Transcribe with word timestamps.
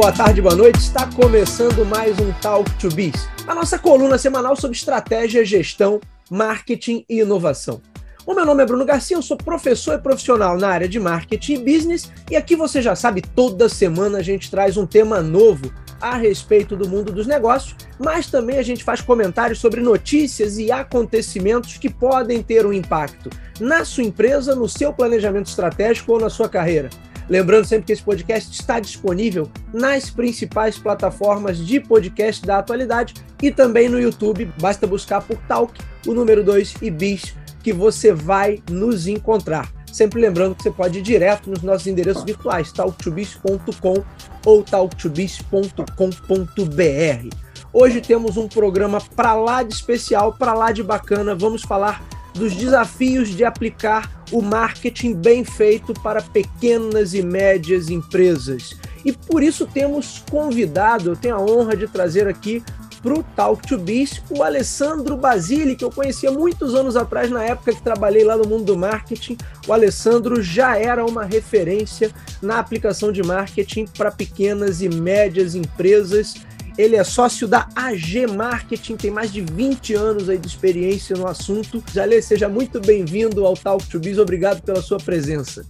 Boa 0.00 0.12
tarde, 0.12 0.40
boa 0.40 0.56
noite. 0.56 0.78
Está 0.78 1.06
começando 1.12 1.84
mais 1.84 2.18
um 2.18 2.32
Talk 2.40 2.70
to 2.78 2.88
Biz, 2.88 3.28
a 3.46 3.54
nossa 3.54 3.78
coluna 3.78 4.16
semanal 4.16 4.56
sobre 4.56 4.74
estratégia, 4.74 5.44
gestão, 5.44 6.00
marketing 6.30 7.04
e 7.06 7.20
inovação. 7.20 7.82
O 8.24 8.32
meu 8.32 8.46
nome 8.46 8.62
é 8.62 8.66
Bruno 8.66 8.86
Garcia, 8.86 9.18
eu 9.18 9.20
sou 9.20 9.36
professor 9.36 9.96
e 9.96 10.02
profissional 10.02 10.56
na 10.56 10.68
área 10.68 10.88
de 10.88 10.98
marketing 10.98 11.52
e 11.52 11.58
business, 11.58 12.10
e 12.30 12.34
aqui 12.34 12.56
você 12.56 12.80
já 12.80 12.96
sabe, 12.96 13.20
toda 13.20 13.68
semana 13.68 14.16
a 14.20 14.22
gente 14.22 14.50
traz 14.50 14.78
um 14.78 14.86
tema 14.86 15.20
novo 15.20 15.70
a 16.00 16.16
respeito 16.16 16.74
do 16.74 16.88
mundo 16.88 17.12
dos 17.12 17.26
negócios, 17.26 17.76
mas 17.98 18.30
também 18.30 18.56
a 18.56 18.62
gente 18.62 18.82
faz 18.82 19.02
comentários 19.02 19.58
sobre 19.58 19.82
notícias 19.82 20.56
e 20.56 20.72
acontecimentos 20.72 21.76
que 21.76 21.90
podem 21.90 22.42
ter 22.42 22.64
um 22.64 22.72
impacto 22.72 23.28
na 23.60 23.84
sua 23.84 24.04
empresa, 24.04 24.54
no 24.54 24.66
seu 24.66 24.94
planejamento 24.94 25.48
estratégico 25.48 26.12
ou 26.12 26.20
na 26.20 26.30
sua 26.30 26.48
carreira. 26.48 26.88
Lembrando 27.30 27.64
sempre 27.64 27.86
que 27.86 27.92
esse 27.92 28.02
podcast 28.02 28.50
está 28.50 28.80
disponível 28.80 29.48
nas 29.72 30.10
principais 30.10 30.76
plataformas 30.76 31.58
de 31.58 31.78
podcast 31.78 32.44
da 32.44 32.58
atualidade 32.58 33.14
e 33.40 33.52
também 33.52 33.88
no 33.88 34.00
YouTube. 34.00 34.52
Basta 34.60 34.84
buscar 34.84 35.22
por 35.22 35.36
Talk, 35.46 35.80
o 36.08 36.12
número 36.12 36.42
2 36.42 36.74
e 36.82 36.90
Bis, 36.90 37.36
que 37.62 37.72
você 37.72 38.12
vai 38.12 38.60
nos 38.68 39.06
encontrar. 39.06 39.70
Sempre 39.92 40.20
lembrando 40.20 40.56
que 40.56 40.64
você 40.64 40.72
pode 40.72 40.98
ir 40.98 41.02
direto 41.02 41.48
nos 41.48 41.62
nossos 41.62 41.86
endereços 41.86 42.24
virtuais, 42.24 42.72
talktobis.com 42.72 44.02
ou 44.44 44.64
talktobis.com.br. 44.64 47.36
Hoje 47.72 48.00
temos 48.00 48.36
um 48.36 48.48
programa 48.48 49.00
para 49.14 49.34
lá 49.34 49.62
de 49.62 49.72
especial, 49.72 50.32
para 50.32 50.52
lá 50.52 50.72
de 50.72 50.82
bacana. 50.82 51.36
Vamos 51.36 51.62
falar 51.62 52.02
dos 52.34 52.56
desafios 52.56 53.28
de 53.28 53.44
aplicar 53.44 54.19
o 54.30 54.40
marketing 54.40 55.14
bem 55.14 55.44
feito 55.44 55.92
para 55.94 56.22
pequenas 56.22 57.14
e 57.14 57.22
médias 57.22 57.88
empresas. 57.88 58.76
E 59.04 59.12
por 59.12 59.42
isso 59.42 59.66
temos 59.66 60.22
convidado, 60.30 61.10
eu 61.10 61.16
tenho 61.16 61.36
a 61.36 61.40
honra 61.40 61.76
de 61.76 61.88
trazer 61.88 62.28
aqui 62.28 62.62
para 63.02 63.14
o 63.14 63.22
Talk 63.22 63.66
to 63.66 63.78
Biz 63.78 64.22
o 64.30 64.42
Alessandro 64.42 65.16
Basile, 65.16 65.74
que 65.74 65.84
eu 65.84 65.90
conhecia 65.90 66.30
muitos 66.30 66.74
anos 66.74 66.96
atrás, 66.96 67.30
na 67.30 67.42
época 67.42 67.72
que 67.72 67.82
trabalhei 67.82 68.24
lá 68.24 68.36
no 68.36 68.46
mundo 68.46 68.64
do 68.64 68.76
marketing. 68.76 69.36
O 69.66 69.72
Alessandro 69.72 70.42
já 70.42 70.76
era 70.76 71.04
uma 71.04 71.24
referência 71.24 72.10
na 72.42 72.58
aplicação 72.58 73.10
de 73.10 73.22
marketing 73.22 73.86
para 73.96 74.10
pequenas 74.10 74.82
e 74.82 74.88
médias 74.88 75.54
empresas 75.54 76.34
ele 76.76 76.96
é 76.96 77.04
sócio 77.04 77.46
da 77.46 77.68
AG 77.74 78.26
Marketing, 78.26 78.96
tem 78.96 79.10
mais 79.10 79.32
de 79.32 79.40
20 79.40 79.94
anos 79.94 80.28
aí 80.28 80.38
de 80.38 80.46
experiência 80.46 81.16
no 81.16 81.26
assunto. 81.26 81.82
Jalê, 81.92 82.20
seja 82.22 82.48
muito 82.48 82.80
bem-vindo 82.80 83.44
ao 83.46 83.54
Talk 83.54 83.86
to 83.86 83.98
Biz. 83.98 84.18
Obrigado 84.18 84.62
pela 84.62 84.80
sua 84.82 84.98
presença. 84.98 85.64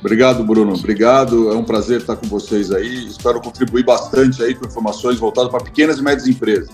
Obrigado, 0.00 0.44
Bruno. 0.44 0.74
Obrigado. 0.74 1.50
É 1.50 1.54
um 1.54 1.64
prazer 1.64 2.00
estar 2.00 2.16
com 2.16 2.26
vocês 2.26 2.70
aí. 2.70 3.06
Espero 3.06 3.40
contribuir 3.40 3.84
bastante 3.84 4.42
aí 4.42 4.54
com 4.54 4.66
informações 4.66 5.18
voltadas 5.18 5.50
para 5.50 5.64
pequenas 5.64 5.98
e 5.98 6.02
médias 6.02 6.26
empresas 6.26 6.68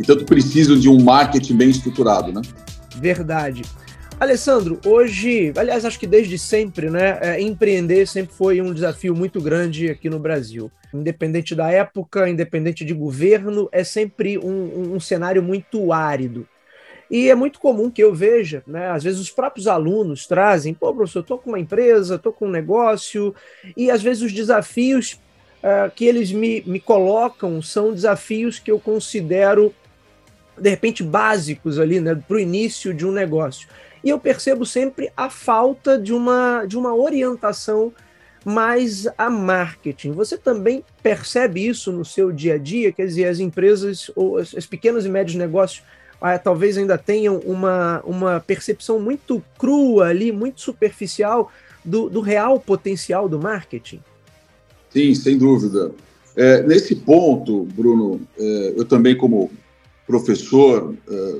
que 0.00 0.06
tanto 0.06 0.24
precisam 0.24 0.78
de 0.78 0.88
um 0.88 0.98
marketing 0.98 1.56
bem 1.56 1.68
estruturado, 1.68 2.32
né? 2.32 2.40
Verdade. 2.96 3.62
Alessandro, 4.18 4.80
hoje, 4.84 5.52
aliás, 5.56 5.84
acho 5.84 5.98
que 5.98 6.06
desde 6.06 6.38
sempre, 6.38 6.88
né, 6.88 7.18
é, 7.20 7.40
empreender 7.40 8.06
sempre 8.06 8.34
foi 8.34 8.60
um 8.62 8.72
desafio 8.72 9.14
muito 9.14 9.40
grande 9.40 9.90
aqui 9.90 10.08
no 10.08 10.18
Brasil. 10.18 10.70
Independente 10.92 11.54
da 11.54 11.70
época, 11.70 12.28
independente 12.28 12.84
de 12.84 12.92
governo, 12.92 13.68
é 13.70 13.84
sempre 13.84 14.38
um, 14.38 14.94
um 14.94 15.00
cenário 15.00 15.42
muito 15.42 15.92
árido. 15.92 16.48
E 17.10 17.28
é 17.28 17.34
muito 17.34 17.58
comum 17.58 17.90
que 17.90 18.02
eu 18.02 18.14
veja, 18.14 18.62
né, 18.66 18.88
às 18.90 19.02
vezes 19.02 19.18
os 19.18 19.30
próprios 19.30 19.66
alunos 19.66 20.26
trazem, 20.26 20.72
pô, 20.72 20.94
professor, 20.94 21.20
estou 21.20 21.38
com 21.38 21.50
uma 21.50 21.58
empresa, 21.58 22.14
estou 22.14 22.32
com 22.32 22.46
um 22.46 22.50
negócio, 22.50 23.34
e 23.76 23.90
às 23.90 24.00
vezes 24.00 24.22
os 24.22 24.32
desafios 24.32 25.14
uh, 25.58 25.90
que 25.94 26.04
eles 26.04 26.30
me, 26.30 26.62
me 26.64 26.78
colocam 26.78 27.60
são 27.60 27.92
desafios 27.92 28.60
que 28.60 28.70
eu 28.70 28.78
considero, 28.78 29.74
de 30.56 30.70
repente, 30.70 31.02
básicos 31.02 31.80
ali, 31.80 32.00
né, 32.00 32.14
para 32.14 32.36
o 32.36 32.40
início 32.40 32.94
de 32.94 33.04
um 33.04 33.10
negócio 33.10 33.66
e 34.02 34.08
eu 34.08 34.18
percebo 34.18 34.64
sempre 34.64 35.12
a 35.16 35.28
falta 35.28 35.98
de 35.98 36.12
uma, 36.12 36.64
de 36.64 36.76
uma 36.76 36.94
orientação 36.94 37.92
mais 38.44 39.06
a 39.18 39.28
marketing. 39.28 40.12
Você 40.12 40.36
também 40.36 40.84
percebe 41.02 41.66
isso 41.66 41.92
no 41.92 42.04
seu 42.04 42.32
dia 42.32 42.54
a 42.54 42.58
dia? 42.58 42.92
Quer 42.92 43.06
dizer, 43.06 43.26
as 43.26 43.38
empresas, 43.38 44.10
ou 44.14 44.38
as, 44.38 44.54
as 44.54 44.66
pequenos 44.66 45.04
e 45.04 45.08
médios 45.08 45.36
negócios, 45.36 45.82
ah, 46.20 46.38
talvez 46.38 46.76
ainda 46.76 46.98
tenham 46.98 47.38
uma, 47.38 48.00
uma 48.04 48.40
percepção 48.40 49.00
muito 49.00 49.42
crua 49.58 50.08
ali, 50.08 50.32
muito 50.32 50.60
superficial 50.60 51.50
do, 51.84 52.10
do 52.10 52.20
real 52.20 52.60
potencial 52.60 53.28
do 53.28 53.38
marketing? 53.38 54.00
Sim, 54.90 55.14
sem 55.14 55.38
dúvida. 55.38 55.92
É, 56.36 56.62
nesse 56.62 56.94
ponto, 56.94 57.64
Bruno, 57.64 58.20
é, 58.38 58.74
eu 58.76 58.84
também, 58.84 59.16
como 59.16 59.50
professor, 60.06 60.94
é, 61.08 61.38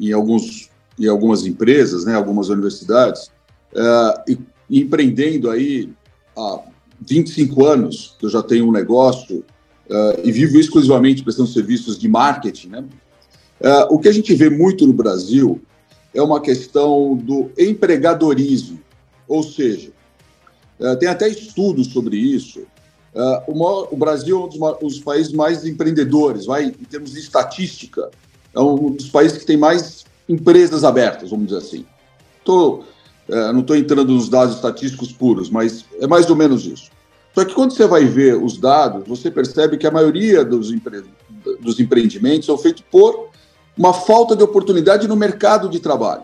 em 0.00 0.12
alguns 0.12 0.70
em 0.98 1.06
algumas 1.08 1.46
empresas, 1.46 2.04
né, 2.04 2.14
algumas 2.14 2.48
universidades, 2.48 3.26
uh, 3.72 4.22
e, 4.28 4.38
empreendendo 4.70 5.50
aí 5.50 5.90
há 6.36 6.60
25 7.00 7.64
anos, 7.64 8.16
que 8.18 8.26
eu 8.26 8.30
já 8.30 8.42
tenho 8.42 8.68
um 8.68 8.72
negócio 8.72 9.44
uh, 9.88 10.20
e 10.22 10.32
vivo 10.32 10.58
exclusivamente 10.58 11.22
prestando 11.22 11.48
serviços 11.48 11.98
de 11.98 12.08
marketing, 12.08 12.68
né? 12.68 12.84
Uh, 13.60 13.94
o 13.94 13.98
que 13.98 14.08
a 14.08 14.12
gente 14.12 14.34
vê 14.34 14.50
muito 14.50 14.86
no 14.86 14.92
Brasil 14.92 15.60
é 16.12 16.22
uma 16.22 16.40
questão 16.40 17.16
do 17.16 17.50
empregadorismo, 17.58 18.80
ou 19.26 19.42
seja, 19.42 19.90
tem 21.00 21.08
até 21.08 21.28
estudos 21.28 21.88
sobre 21.88 22.16
isso. 22.16 22.66
O, 23.48 23.54
maior, 23.54 23.88
o, 23.90 23.96
Brasil 23.96 24.40
é 24.40 24.44
um 24.44 24.48
dos, 24.48 24.78
dos 24.78 25.00
países 25.00 25.32
mais 25.32 25.64
empreendedores, 25.64 26.46
vai 26.46 26.66
em 26.66 26.70
termos 26.70 27.12
de 27.12 27.18
estatística, 27.18 28.10
é 28.54 28.60
um 28.60 28.92
dos 28.92 29.08
países 29.08 29.38
que 29.38 29.46
tem 29.46 29.56
mais 29.56 30.04
empresas 30.28 30.84
abertas, 30.84 31.30
vamos 31.30 31.46
dizer 31.46 31.58
assim. 31.58 31.86
Tô, 32.44 32.84
é, 33.28 33.52
não 33.52 33.60
estou 33.60 33.76
entrando 33.76 34.12
nos 34.12 34.28
dados 34.28 34.56
estatísticos 34.56 35.12
puros, 35.12 35.50
mas 35.50 35.84
é 36.00 36.06
mais 36.06 36.28
ou 36.28 36.36
menos 36.36 36.66
isso. 36.66 36.90
Só 37.34 37.44
que 37.44 37.54
quando 37.54 37.72
você 37.72 37.86
vai 37.86 38.04
ver 38.04 38.36
os 38.36 38.58
dados, 38.58 39.04
você 39.06 39.30
percebe 39.30 39.76
que 39.76 39.86
a 39.86 39.90
maioria 39.90 40.44
dos, 40.44 40.70
empre... 40.70 41.02
dos 41.60 41.80
empreendimentos 41.80 42.46
são 42.46 42.56
feitos 42.56 42.84
por 42.90 43.30
uma 43.76 43.92
falta 43.92 44.36
de 44.36 44.42
oportunidade 44.42 45.08
no 45.08 45.16
mercado 45.16 45.68
de 45.68 45.80
trabalho. 45.80 46.22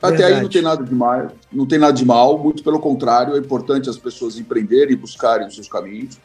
Até 0.00 0.18
Verdade. 0.18 0.34
aí 0.34 0.42
não 0.42 0.48
tem 0.48 0.62
nada 0.62 0.84
de 0.84 0.94
mal, 0.94 1.28
não 1.52 1.66
tem 1.66 1.78
nada 1.78 1.92
de 1.92 2.04
mal, 2.04 2.38
muito 2.38 2.62
pelo 2.62 2.78
contrário, 2.78 3.34
é 3.34 3.38
importante 3.38 3.90
as 3.90 3.98
pessoas 3.98 4.38
empreenderem 4.38 4.92
e 4.92 4.96
buscarem 4.96 5.46
os 5.46 5.54
seus 5.54 5.68
caminhos. 5.68 6.18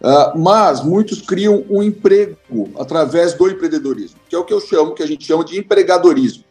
Uh, 0.00 0.38
mas 0.38 0.82
muitos 0.82 1.20
criam 1.20 1.62
um 1.68 1.82
emprego 1.82 2.70
através 2.78 3.34
do 3.34 3.50
empreendedorismo, 3.50 4.18
que 4.26 4.34
é 4.34 4.38
o 4.38 4.44
que 4.44 4.54
eu 4.54 4.60
chamo, 4.60 4.94
que 4.94 5.02
a 5.02 5.06
gente 5.06 5.26
chama 5.26 5.44
de 5.44 5.58
empregadorismo. 5.58 6.44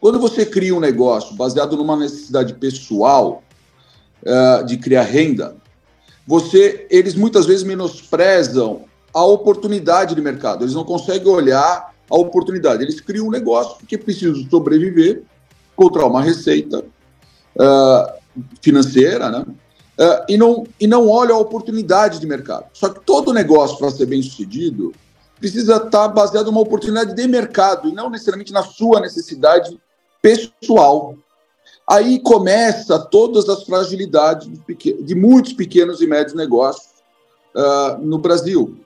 Quando 0.00 0.18
você 0.18 0.46
cria 0.46 0.74
um 0.74 0.80
negócio 0.80 1.34
baseado 1.34 1.76
numa 1.76 1.96
necessidade 1.96 2.54
pessoal 2.54 3.42
uh, 4.22 4.64
de 4.64 4.76
criar 4.76 5.02
renda, 5.02 5.56
você, 6.26 6.86
eles 6.90 7.14
muitas 7.14 7.46
vezes 7.46 7.64
menosprezam 7.64 8.84
a 9.12 9.24
oportunidade 9.24 10.14
de 10.14 10.20
mercado. 10.20 10.62
Eles 10.62 10.74
não 10.74 10.84
conseguem 10.84 11.26
olhar 11.26 11.94
a 12.08 12.16
oportunidade. 12.16 12.82
Eles 12.82 13.00
criam 13.00 13.26
um 13.26 13.30
negócio 13.30 13.84
que 13.86 13.98
precisa 13.98 14.34
sobreviver, 14.48 15.22
encontrar 15.72 16.06
uma 16.06 16.22
receita 16.22 16.84
uh, 17.56 18.42
financeira, 18.60 19.30
né? 19.30 19.44
Uh, 19.98 20.24
e, 20.28 20.36
não, 20.36 20.64
e 20.78 20.86
não 20.86 21.08
olha 21.08 21.34
a 21.34 21.38
oportunidade 21.38 22.20
de 22.20 22.26
mercado. 22.26 22.66
Só 22.72 22.88
que 22.88 23.00
todo 23.00 23.32
negócio, 23.32 23.76
para 23.78 23.90
ser 23.90 24.06
bem 24.06 24.22
sucedido, 24.22 24.92
precisa 25.40 25.76
estar 25.76 26.06
baseado 26.08 26.46
numa 26.46 26.60
oportunidade 26.60 27.14
de 27.14 27.26
mercado 27.26 27.88
e 27.88 27.92
não 27.92 28.08
necessariamente 28.08 28.52
na 28.52 28.62
sua 28.62 29.00
necessidade 29.00 29.76
pessoal. 30.22 31.16
Aí 31.88 32.20
começa 32.20 32.98
todas 32.98 33.48
as 33.48 33.64
fragilidades 33.64 34.48
de, 35.00 35.14
muitos 35.14 35.54
pequenos 35.54 36.02
e 36.02 36.06
médios 36.06 36.34
negócios 36.34 36.88
uh, 37.54 37.98
no 38.00 38.18
Brasil. 38.18 38.76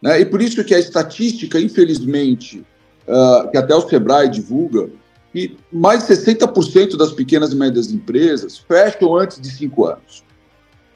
Né? 0.00 0.20
E 0.20 0.24
por 0.24 0.40
isso 0.40 0.62
que 0.64 0.74
a 0.74 0.78
estatística, 0.78 1.58
infelizmente, 1.58 2.64
uh, 3.08 3.50
que 3.50 3.56
até 3.56 3.74
o 3.74 3.88
Sebrae 3.88 4.28
divulga, 4.28 4.88
que 5.32 5.56
mais 5.72 6.06
de 6.06 6.14
60% 6.14 6.96
das 6.96 7.12
pequenas 7.12 7.52
e 7.52 7.56
médias 7.56 7.90
empresas 7.90 8.56
fecham 8.56 9.16
antes 9.16 9.40
de 9.40 9.50
cinco 9.50 9.86
anos. 9.86 10.22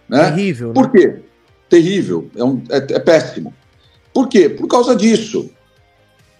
Né? 0.08 0.30
Terrível. 0.30 0.68
Né? 0.68 0.74
Por 0.74 0.90
quê? 0.90 1.22
Terrível, 1.68 2.30
é, 2.36 2.44
um, 2.44 2.62
é, 2.70 2.76
é 2.76 2.98
péssimo. 2.98 3.52
Por 4.12 4.28
quê? 4.28 4.48
Por 4.48 4.68
causa 4.68 4.94
disso. 4.94 5.50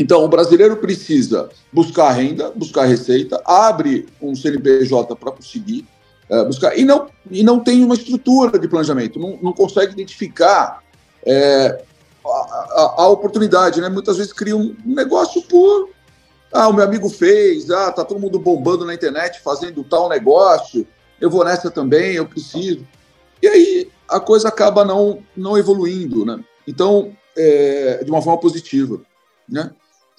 Então, 0.03 0.25
o 0.25 0.29
brasileiro 0.29 0.77
precisa 0.79 1.49
buscar 1.73 2.11
renda, 2.11 2.51
buscar 2.51 2.87
receita, 2.87 3.41
abre 3.45 4.09
um 4.21 4.35
CNPJ 4.35 5.15
para 5.15 5.31
conseguir 5.31 5.87
é, 6.29 6.45
buscar, 6.45 6.77
e 6.77 6.85
não, 6.85 7.07
e 7.31 7.45
não 7.45 7.61
tem 7.61 7.85
uma 7.85 7.95
estrutura 7.95 8.59
de 8.59 8.67
planejamento, 8.67 9.21
não, 9.21 9.39
não 9.41 9.53
consegue 9.53 9.93
identificar 9.93 10.83
é, 11.25 11.85
a, 12.25 12.29
a, 12.29 12.95
a, 13.03 13.09
oportunidade. 13.11 13.81
Né? 13.81 13.89
Muitas 13.89 14.17
vezes 14.17 14.33
cria 14.33 14.57
um, 14.57 14.75
negócio 14.85 15.41
por. 15.43 15.91
Ah, 16.53 16.67
o 16.67 16.73
meu 16.73 16.85
amigo 16.85 17.09
fez, 17.09 17.71
ah, 17.71 17.93
tá 17.93 18.05
todo 18.05 18.19
mundo 18.19 18.41
bombando 18.41 18.85
na 18.85 18.95
internet 18.95 19.41
fazendo 19.41 19.85
tal 19.85 20.09
negócio, 20.09 20.85
eu 21.21 21.31
vou 21.31 21.45
nessa 21.45 21.71
também, 21.71 22.15
eu 22.15 22.27
preciso. 22.27 22.85
E 23.41 23.47
aí 23.47 23.89
a 24.09 24.19
coisa 24.19 24.49
acaba 24.49 24.85
não, 24.85 25.23
não 25.37 25.57
evoluindo, 25.57 26.25
né? 26.27 26.43
Então, 26.67 27.13
é, 27.37 28.03
de 28.03 28.11
uma 28.11 28.21
forma 28.21 28.41
positiva, 28.41 29.01
né? 29.49 29.71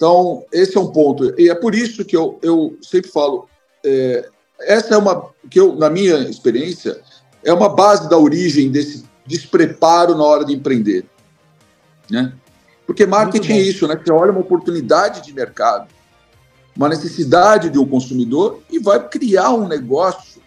Então, 0.04 0.44
esse 0.52 0.76
é 0.76 0.80
um 0.80 0.88
ponto. 0.88 1.34
E 1.40 1.48
é 1.48 1.54
por 1.54 1.74
isso 1.74 2.04
que 2.04 2.14
eu, 2.14 2.38
eu 2.42 2.76
sempre 2.82 3.10
falo, 3.10 3.48
é, 3.82 4.28
essa 4.60 4.94
é 4.94 4.98
uma, 4.98 5.30
que 5.48 5.58
eu, 5.58 5.74
na 5.76 5.88
minha 5.88 6.18
experiência, 6.28 7.00
é 7.42 7.50
uma 7.54 7.70
base 7.70 8.06
da 8.10 8.18
origem 8.18 8.70
desse 8.70 9.06
despreparo 9.24 10.14
na 10.14 10.22
hora 10.22 10.44
de 10.44 10.52
empreender, 10.52 11.06
né? 12.10 12.34
Porque 12.86 13.06
marketing 13.06 13.52
é 13.52 13.60
isso, 13.62 13.88
né? 13.88 13.96
Você 13.96 14.12
olha 14.12 14.30
uma 14.30 14.42
oportunidade 14.42 15.22
de 15.22 15.32
mercado, 15.32 15.88
uma 16.76 16.90
necessidade 16.90 17.70
de 17.70 17.78
um 17.78 17.86
consumidor 17.86 18.60
e 18.70 18.78
vai 18.78 19.08
criar 19.08 19.52
um 19.52 19.66
negócio 19.66 20.42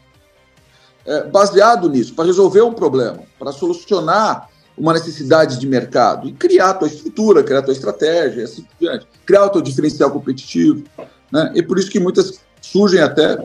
é, 1.03 1.23
baseado 1.23 1.89
nisso, 1.89 2.13
para 2.13 2.25
resolver 2.25 2.61
um 2.61 2.73
problema, 2.73 3.23
para 3.39 3.51
solucionar 3.51 4.49
uma 4.77 4.93
necessidade 4.93 5.59
de 5.59 5.67
mercado 5.67 6.27
e 6.27 6.33
criar 6.33 6.69
a 6.69 6.73
tua 6.73 6.87
estrutura, 6.87 7.43
criar 7.43 7.59
a 7.59 7.63
tua 7.63 7.73
estratégia, 7.73 8.43
assim 8.43 8.61
por 8.61 8.75
diante, 8.79 9.07
criar 9.25 9.45
o 9.45 9.49
teu 9.49 9.61
diferencial 9.61 10.11
competitivo. 10.11 10.83
Né? 11.31 11.51
E 11.55 11.63
por 11.63 11.79
isso 11.79 11.89
que 11.89 11.99
muitas 11.99 12.39
surgem 12.61 13.01
até 13.01 13.37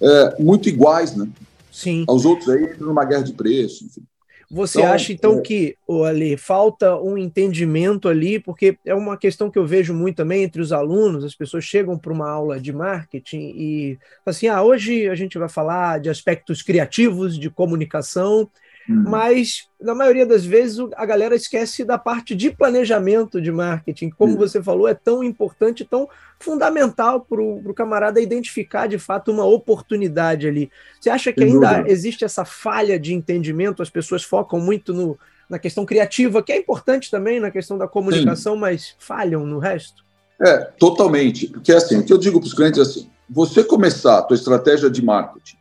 é, 0.00 0.42
muito 0.42 0.68
iguais 0.68 1.16
né? 1.16 1.26
Sim. 1.72 2.04
aos 2.06 2.24
outros, 2.24 2.48
aí 2.48 2.64
entram 2.64 2.88
numa 2.88 3.04
guerra 3.04 3.22
de 3.22 3.32
preço, 3.32 3.84
enfim. 3.84 4.02
Você 4.48 4.78
então, 4.78 4.92
acha 4.92 5.12
então 5.12 5.38
é... 5.38 5.40
que 5.40 5.76
ali 6.04 6.36
falta 6.36 6.96
um 7.00 7.18
entendimento 7.18 8.08
ali, 8.08 8.38
porque 8.38 8.78
é 8.84 8.94
uma 8.94 9.16
questão 9.16 9.50
que 9.50 9.58
eu 9.58 9.66
vejo 9.66 9.92
muito 9.92 10.16
também 10.16 10.44
entre 10.44 10.62
os 10.62 10.72
alunos, 10.72 11.24
as 11.24 11.34
pessoas 11.34 11.64
chegam 11.64 11.98
para 11.98 12.12
uma 12.12 12.30
aula 12.30 12.60
de 12.60 12.72
marketing 12.72 13.52
e 13.56 13.98
assim, 14.24 14.46
ah, 14.46 14.62
hoje 14.62 15.08
a 15.08 15.16
gente 15.16 15.36
vai 15.36 15.48
falar 15.48 15.98
de 15.98 16.08
aspectos 16.08 16.62
criativos 16.62 17.36
de 17.36 17.50
comunicação, 17.50 18.48
Uhum. 18.88 19.04
Mas, 19.08 19.68
na 19.80 19.94
maioria 19.94 20.24
das 20.24 20.44
vezes, 20.44 20.78
a 20.96 21.04
galera 21.04 21.34
esquece 21.34 21.84
da 21.84 21.98
parte 21.98 22.34
de 22.34 22.50
planejamento 22.50 23.40
de 23.40 23.50
marketing, 23.50 24.10
como 24.10 24.32
uhum. 24.32 24.38
você 24.38 24.62
falou, 24.62 24.86
é 24.86 24.94
tão 24.94 25.24
importante, 25.24 25.84
tão 25.84 26.08
fundamental 26.38 27.20
para 27.20 27.40
o 27.40 27.74
camarada 27.74 28.20
identificar 28.20 28.86
de 28.86 28.98
fato 28.98 29.32
uma 29.32 29.44
oportunidade 29.44 30.46
ali. 30.46 30.70
Você 31.00 31.10
acha 31.10 31.32
que 31.32 31.42
ainda 31.42 31.84
existe 31.88 32.24
essa 32.24 32.44
falha 32.44 32.98
de 32.98 33.12
entendimento? 33.12 33.82
As 33.82 33.90
pessoas 33.90 34.22
focam 34.22 34.60
muito 34.60 34.94
no, 34.94 35.18
na 35.48 35.58
questão 35.58 35.84
criativa, 35.84 36.42
que 36.42 36.52
é 36.52 36.58
importante 36.58 37.10
também 37.10 37.40
na 37.40 37.50
questão 37.50 37.76
da 37.76 37.88
comunicação, 37.88 38.54
Sim. 38.54 38.60
mas 38.60 38.94
falham 38.98 39.44
no 39.44 39.58
resto? 39.58 40.04
É, 40.40 40.58
totalmente. 40.78 41.48
Porque 41.48 41.72
assim, 41.72 41.98
o 41.98 42.04
que 42.04 42.12
eu 42.12 42.18
digo 42.18 42.38
para 42.38 42.46
os 42.46 42.54
clientes 42.54 42.78
é 42.78 42.82
assim: 42.82 43.10
você 43.28 43.64
começar 43.64 44.18
a 44.18 44.22
tua 44.22 44.36
estratégia 44.36 44.90
de 44.90 45.02
marketing 45.02 45.56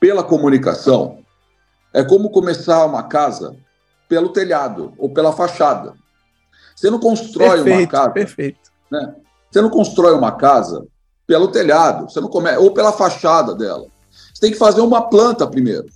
pela 0.00 0.22
comunicação, 0.22 1.18
é 1.96 2.04
como 2.04 2.28
começar 2.28 2.84
uma 2.84 3.04
casa 3.04 3.56
pelo 4.06 4.28
telhado 4.28 4.92
ou 4.98 5.08
pela 5.08 5.32
fachada. 5.32 5.94
Você 6.74 6.90
não 6.90 7.00
constrói 7.00 7.64
perfeito, 7.64 7.78
uma 7.78 7.86
casa. 7.86 8.10
Perfeito. 8.10 8.70
Né? 8.92 9.14
Você 9.50 9.62
não 9.62 9.70
constrói 9.70 10.12
uma 10.12 10.32
casa 10.32 10.86
pelo 11.26 11.48
telhado, 11.48 12.10
você 12.10 12.20
não 12.20 12.28
come... 12.28 12.54
ou 12.58 12.70
pela 12.72 12.92
fachada 12.92 13.54
dela. 13.54 13.86
Você 14.12 14.42
tem 14.42 14.52
que 14.52 14.58
fazer 14.58 14.82
uma 14.82 15.08
planta 15.08 15.46
primeiro. 15.46 15.86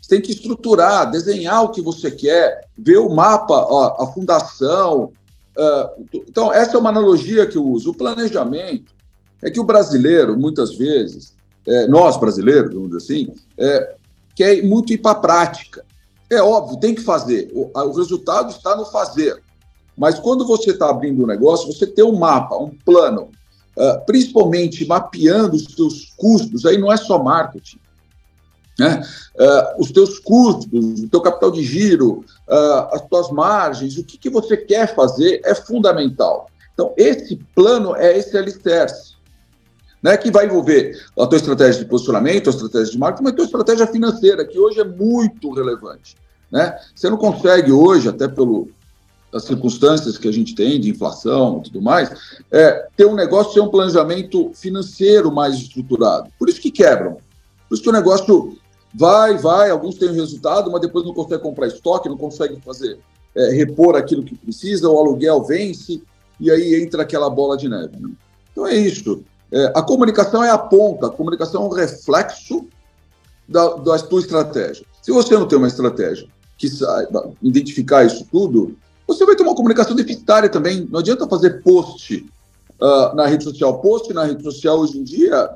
Você 0.00 0.08
tem 0.08 0.22
que 0.22 0.32
estruturar, 0.32 1.10
desenhar 1.10 1.62
o 1.62 1.68
que 1.68 1.82
você 1.82 2.10
quer, 2.10 2.62
ver 2.76 2.96
o 2.96 3.10
mapa, 3.10 3.54
a, 3.54 4.04
a 4.04 4.06
fundação. 4.06 5.12
Uh, 5.54 6.06
então, 6.14 6.50
essa 6.50 6.78
é 6.78 6.80
uma 6.80 6.88
analogia 6.88 7.46
que 7.46 7.58
eu 7.58 7.64
uso. 7.66 7.90
O 7.90 7.94
planejamento 7.94 8.94
é 9.42 9.50
que 9.50 9.60
o 9.60 9.64
brasileiro, 9.64 10.34
muitas 10.34 10.74
vezes, 10.74 11.34
é, 11.68 11.86
nós 11.88 12.16
brasileiros, 12.16 12.72
vamos 12.72 12.90
dizer 12.90 13.04
assim, 13.04 13.34
é, 13.58 13.96
quer 14.34 14.62
muito 14.62 14.92
ir 14.92 14.98
para 14.98 15.12
a 15.12 15.20
prática. 15.20 15.84
É 16.30 16.40
óbvio, 16.42 16.80
tem 16.80 16.94
que 16.94 17.02
fazer. 17.02 17.50
O, 17.52 17.70
o 17.74 17.92
resultado 17.92 18.50
está 18.50 18.74
no 18.74 18.86
fazer. 18.86 19.42
Mas 19.96 20.18
quando 20.18 20.46
você 20.46 20.70
está 20.70 20.88
abrindo 20.88 21.22
um 21.22 21.26
negócio, 21.26 21.70
você 21.72 21.86
tem 21.86 22.04
um 22.04 22.16
mapa, 22.18 22.56
um 22.56 22.70
plano, 22.70 23.30
uh, 23.76 24.04
principalmente 24.06 24.86
mapeando 24.86 25.56
os 25.56 25.64
seus 25.64 26.12
custos, 26.16 26.64
aí 26.64 26.78
não 26.78 26.90
é 26.90 26.96
só 26.96 27.22
marketing. 27.22 27.78
Né? 28.78 29.02
Uh, 29.38 29.82
os 29.82 29.92
teus 29.92 30.18
custos, 30.18 31.00
o 31.00 31.08
teu 31.08 31.20
capital 31.20 31.50
de 31.50 31.62
giro, 31.62 32.24
uh, 32.48 32.94
as 32.94 33.02
tuas 33.02 33.30
margens, 33.30 33.98
o 33.98 34.04
que, 34.04 34.16
que 34.16 34.30
você 34.30 34.56
quer 34.56 34.94
fazer 34.94 35.42
é 35.44 35.54
fundamental. 35.54 36.48
Então, 36.72 36.94
esse 36.96 37.36
plano 37.54 37.94
é 37.94 38.16
esse 38.16 38.36
alicerce 38.36 39.11
né, 40.02 40.16
que 40.16 40.30
vai 40.30 40.46
envolver 40.46 41.00
a 41.16 41.26
tua 41.26 41.36
estratégia 41.36 41.84
de 41.84 41.88
posicionamento, 41.88 42.48
a 42.48 42.50
estratégia 42.50 42.92
de 42.92 42.98
marketing, 42.98 43.22
mas 43.22 43.32
a 43.32 43.36
tua 43.36 43.44
estratégia 43.44 43.86
financeira, 43.86 44.44
que 44.44 44.58
hoje 44.58 44.80
é 44.80 44.84
muito 44.84 45.52
relevante. 45.52 46.16
Né? 46.50 46.76
Você 46.94 47.08
não 47.08 47.16
consegue 47.16 47.70
hoje, 47.70 48.08
até 48.08 48.26
pelas 48.26 48.66
circunstâncias 49.44 50.18
que 50.18 50.28
a 50.28 50.32
gente 50.32 50.54
tem 50.54 50.80
de 50.80 50.90
inflação 50.90 51.60
e 51.60 51.62
tudo 51.64 51.80
mais, 51.80 52.10
é, 52.50 52.88
ter 52.96 53.06
um 53.06 53.14
negócio 53.14 53.52
sem 53.52 53.62
um 53.62 53.68
planejamento 53.68 54.50
financeiro 54.54 55.30
mais 55.30 55.54
estruturado. 55.54 56.28
Por 56.38 56.48
isso 56.48 56.60
que 56.60 56.70
quebram. 56.70 57.18
Por 57.68 57.74
isso 57.74 57.82
que 57.82 57.88
o 57.88 57.92
negócio 57.92 58.58
vai, 58.92 59.38
vai, 59.38 59.70
alguns 59.70 59.94
têm 59.94 60.12
resultado, 60.12 60.70
mas 60.70 60.80
depois 60.80 61.06
não 61.06 61.14
consegue 61.14 61.42
comprar 61.42 61.68
estoque, 61.68 62.08
não 62.08 62.18
consegue 62.18 62.60
fazer, 62.60 62.98
é, 63.34 63.50
repor 63.52 63.96
aquilo 63.96 64.24
que 64.24 64.34
precisa, 64.34 64.88
o 64.88 64.98
aluguel 64.98 65.42
vence, 65.44 66.02
e 66.40 66.50
aí 66.50 66.82
entra 66.82 67.02
aquela 67.02 67.30
bola 67.30 67.56
de 67.56 67.68
neve. 67.68 67.96
Né? 67.98 68.10
Então 68.50 68.66
é 68.66 68.74
isso. 68.74 69.24
É, 69.52 69.72
a 69.76 69.82
comunicação 69.82 70.42
é 70.42 70.50
a 70.50 70.56
ponta, 70.56 71.06
a 71.08 71.10
comunicação 71.10 71.62
é 71.62 71.66
um 71.66 71.68
reflexo 71.68 72.66
da, 73.46 73.74
da 73.74 73.98
tua 73.98 74.20
estratégia. 74.20 74.86
Se 75.02 75.12
você 75.12 75.34
não 75.34 75.46
tem 75.46 75.58
uma 75.58 75.68
estratégia 75.68 76.26
que 76.56 76.68
saiba 76.68 77.30
identificar 77.42 78.04
isso 78.04 78.26
tudo, 78.32 78.76
você 79.06 79.26
vai 79.26 79.36
ter 79.36 79.42
uma 79.42 79.54
comunicação 79.54 79.94
deficitária 79.94 80.48
também. 80.48 80.88
Não 80.90 81.00
adianta 81.00 81.28
fazer 81.28 81.62
post 81.62 82.26
uh, 82.80 83.14
na 83.14 83.26
rede 83.26 83.44
social. 83.44 83.78
Post 83.80 84.12
na 84.14 84.24
rede 84.24 84.42
social 84.42 84.78
hoje 84.78 84.98
em 84.98 85.04
dia, 85.04 85.50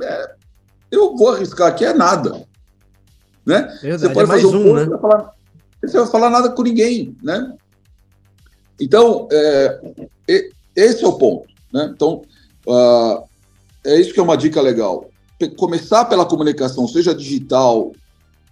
é, 0.00 0.34
eu 0.90 1.16
vou 1.16 1.30
arriscar 1.30 1.74
que 1.74 1.84
é 1.84 1.92
nada. 1.92 2.46
Né? 3.44 3.62
Verdade, 3.82 4.02
você 4.02 4.08
pode 4.10 4.30
é 4.30 4.34
fazer 4.34 4.46
um, 4.46 4.60
um 4.60 4.74
post, 4.74 4.90
né? 4.90 4.98
falar, 4.98 5.34
você 5.82 5.98
vai 5.98 6.06
falar 6.06 6.30
nada 6.30 6.50
com 6.50 6.62
ninguém. 6.62 7.16
Né? 7.20 7.56
Então, 8.80 9.26
é, 9.32 9.80
esse 10.76 11.02
é 11.02 11.08
o 11.08 11.14
ponto. 11.14 11.48
Né? 11.72 11.90
Então, 11.92 12.22
uh, 12.68 13.31
é 13.84 14.00
isso 14.00 14.12
que 14.12 14.20
é 14.20 14.22
uma 14.22 14.36
dica 14.36 14.60
legal. 14.60 15.10
Começar 15.56 16.04
pela 16.04 16.24
comunicação, 16.24 16.86
seja 16.86 17.14
digital, 17.14 17.92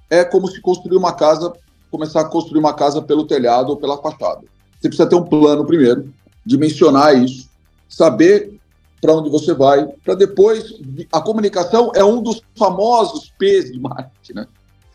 é 0.08 0.24
como 0.24 0.48
se 0.48 0.60
construir 0.60 0.96
uma 0.96 1.12
casa, 1.12 1.52
começar 1.90 2.22
a 2.22 2.28
construir 2.28 2.58
uma 2.58 2.74
casa 2.74 3.00
pelo 3.00 3.26
telhado 3.26 3.70
ou 3.70 3.76
pela 3.76 4.00
fachada. 4.00 4.42
Você 4.80 4.88
precisa 4.88 5.08
ter 5.08 5.14
um 5.14 5.24
plano 5.24 5.64
primeiro, 5.64 6.12
dimensionar 6.44 7.16
isso, 7.16 7.48
saber 7.88 8.58
para 9.00 9.14
onde 9.14 9.30
você 9.30 9.54
vai, 9.54 9.86
para 10.04 10.14
depois. 10.14 10.74
A 11.12 11.20
comunicação 11.20 11.92
é 11.94 12.04
um 12.04 12.22
dos 12.22 12.42
famosos 12.56 13.32
P's 13.38 13.72
de 13.72 13.78
marketing, 13.78 14.32
né? 14.34 14.46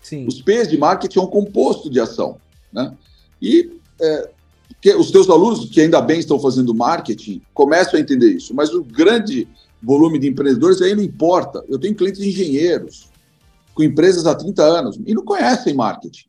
Sim. 0.01 0.27
Os 0.27 0.41
P's 0.41 0.67
de 0.67 0.77
marketing 0.77 1.19
é 1.19 1.21
um 1.21 1.27
composto 1.27 1.89
de 1.89 1.99
ação, 1.99 2.37
né? 2.71 2.93
E 3.41 3.71
é, 3.99 4.29
que 4.81 4.93
os 4.93 5.11
teus 5.11 5.29
alunos, 5.29 5.65
que 5.69 5.81
ainda 5.81 6.01
bem 6.01 6.19
estão 6.19 6.39
fazendo 6.39 6.73
marketing, 6.73 7.41
começam 7.53 7.97
a 7.97 8.01
entender 8.01 8.31
isso. 8.31 8.53
Mas 8.53 8.73
o 8.73 8.83
grande 8.83 9.47
volume 9.85 10.19
de 10.19 10.27
empreendedores, 10.27 10.81
aí 10.81 10.95
não 10.95 11.03
importa. 11.03 11.63
Eu 11.69 11.79
tenho 11.79 11.95
clientes 11.95 12.21
engenheiros 12.21 13.09
com 13.73 13.83
empresas 13.83 14.25
há 14.25 14.33
30 14.33 14.63
anos 14.63 14.99
e 15.05 15.13
não 15.13 15.23
conhecem 15.23 15.73
marketing. 15.73 16.25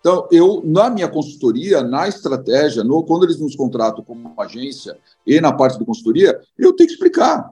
Então, 0.00 0.28
eu, 0.30 0.62
na 0.64 0.88
minha 0.88 1.08
consultoria, 1.08 1.82
na 1.82 2.06
estratégia, 2.06 2.84
no, 2.84 3.02
quando 3.02 3.24
eles 3.24 3.40
nos 3.40 3.56
contratam 3.56 4.04
como 4.04 4.40
agência 4.40 4.96
e 5.26 5.40
na 5.40 5.52
parte 5.52 5.78
de 5.78 5.84
consultoria, 5.84 6.40
eu 6.56 6.72
tenho 6.72 6.86
que 6.86 6.94
explicar. 6.94 7.50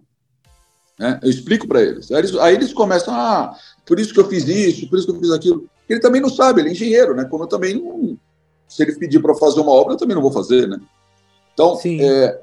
Né? 0.97 1.19
Eu 1.23 1.31
explico 1.31 1.67
para 1.67 1.83
eles. 1.83 2.13
Aí, 2.13 2.19
eles. 2.19 2.37
aí 2.37 2.55
eles 2.55 2.73
começam, 2.73 3.13
ah, 3.13 3.57
por 3.85 3.99
isso 3.99 4.15
que 4.15 4.21
eu 4.21 4.29
fiz 4.29 4.47
isso, 4.47 4.89
por 4.89 4.99
isso 4.99 5.07
que 5.09 5.13
eu 5.13 5.21
fiz 5.21 5.31
aquilo. 5.33 5.69
Ele 5.89 5.99
também 5.99 6.21
não 6.21 6.29
sabe, 6.29 6.61
ele 6.61 6.69
é 6.69 6.73
engenheiro, 6.73 7.15
né? 7.15 7.25
Como 7.25 7.43
eu 7.43 7.49
também 7.49 7.75
não. 7.75 8.17
Se 8.69 8.83
ele 8.83 8.95
pedir 8.95 9.21
para 9.21 9.35
fazer 9.35 9.61
uma 9.61 9.73
obra, 9.73 9.95
eu 9.95 9.99
também 9.99 10.15
não 10.15 10.23
vou 10.23 10.33
fazer, 10.33 10.69
né? 10.69 10.81
Então, 11.53 11.79
é, 11.85 12.41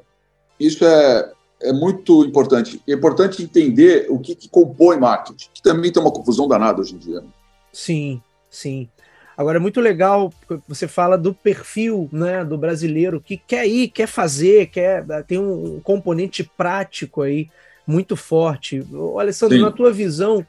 isso 0.60 0.86
é, 0.86 1.32
é 1.62 1.74
muito 1.74 2.26
importante. 2.26 2.82
É 2.88 2.94
importante 2.94 3.42
entender 3.42 4.08
o 4.10 4.20
que, 4.20 4.36
que 4.36 4.50
compõe 4.50 4.98
marketing, 4.98 5.50
que 5.54 5.62
também 5.62 5.92
tem 5.92 6.02
uma 6.02 6.12
confusão 6.12 6.48
danada 6.48 6.82
hoje 6.82 6.96
em 6.96 6.98
dia. 6.98 7.24
Sim, 7.72 8.22
sim. 8.50 8.90
Agora 9.38 9.58
é 9.58 9.62
muito 9.62 9.80
legal 9.80 10.32
você 10.68 10.88
fala 10.88 11.18
do 11.18 11.34
perfil 11.34 12.10
né, 12.12 12.44
do 12.44 12.58
brasileiro 12.58 13.22
que 13.22 13.38
quer 13.38 13.68
ir, 13.68 13.88
quer 13.88 14.08
fazer, 14.08 14.68
quer 14.68 15.06
tem 15.26 15.38
um 15.40 15.80
componente 15.80 16.44
prático 16.44 17.22
aí 17.22 17.50
muito 17.88 18.16
forte. 18.16 18.86
Alessandro, 19.18 19.58
Sim. 19.58 19.64
na 19.64 19.72
tua 19.72 19.92
visão, 19.92 20.46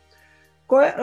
qual, 0.67 0.83
é, 0.83 0.95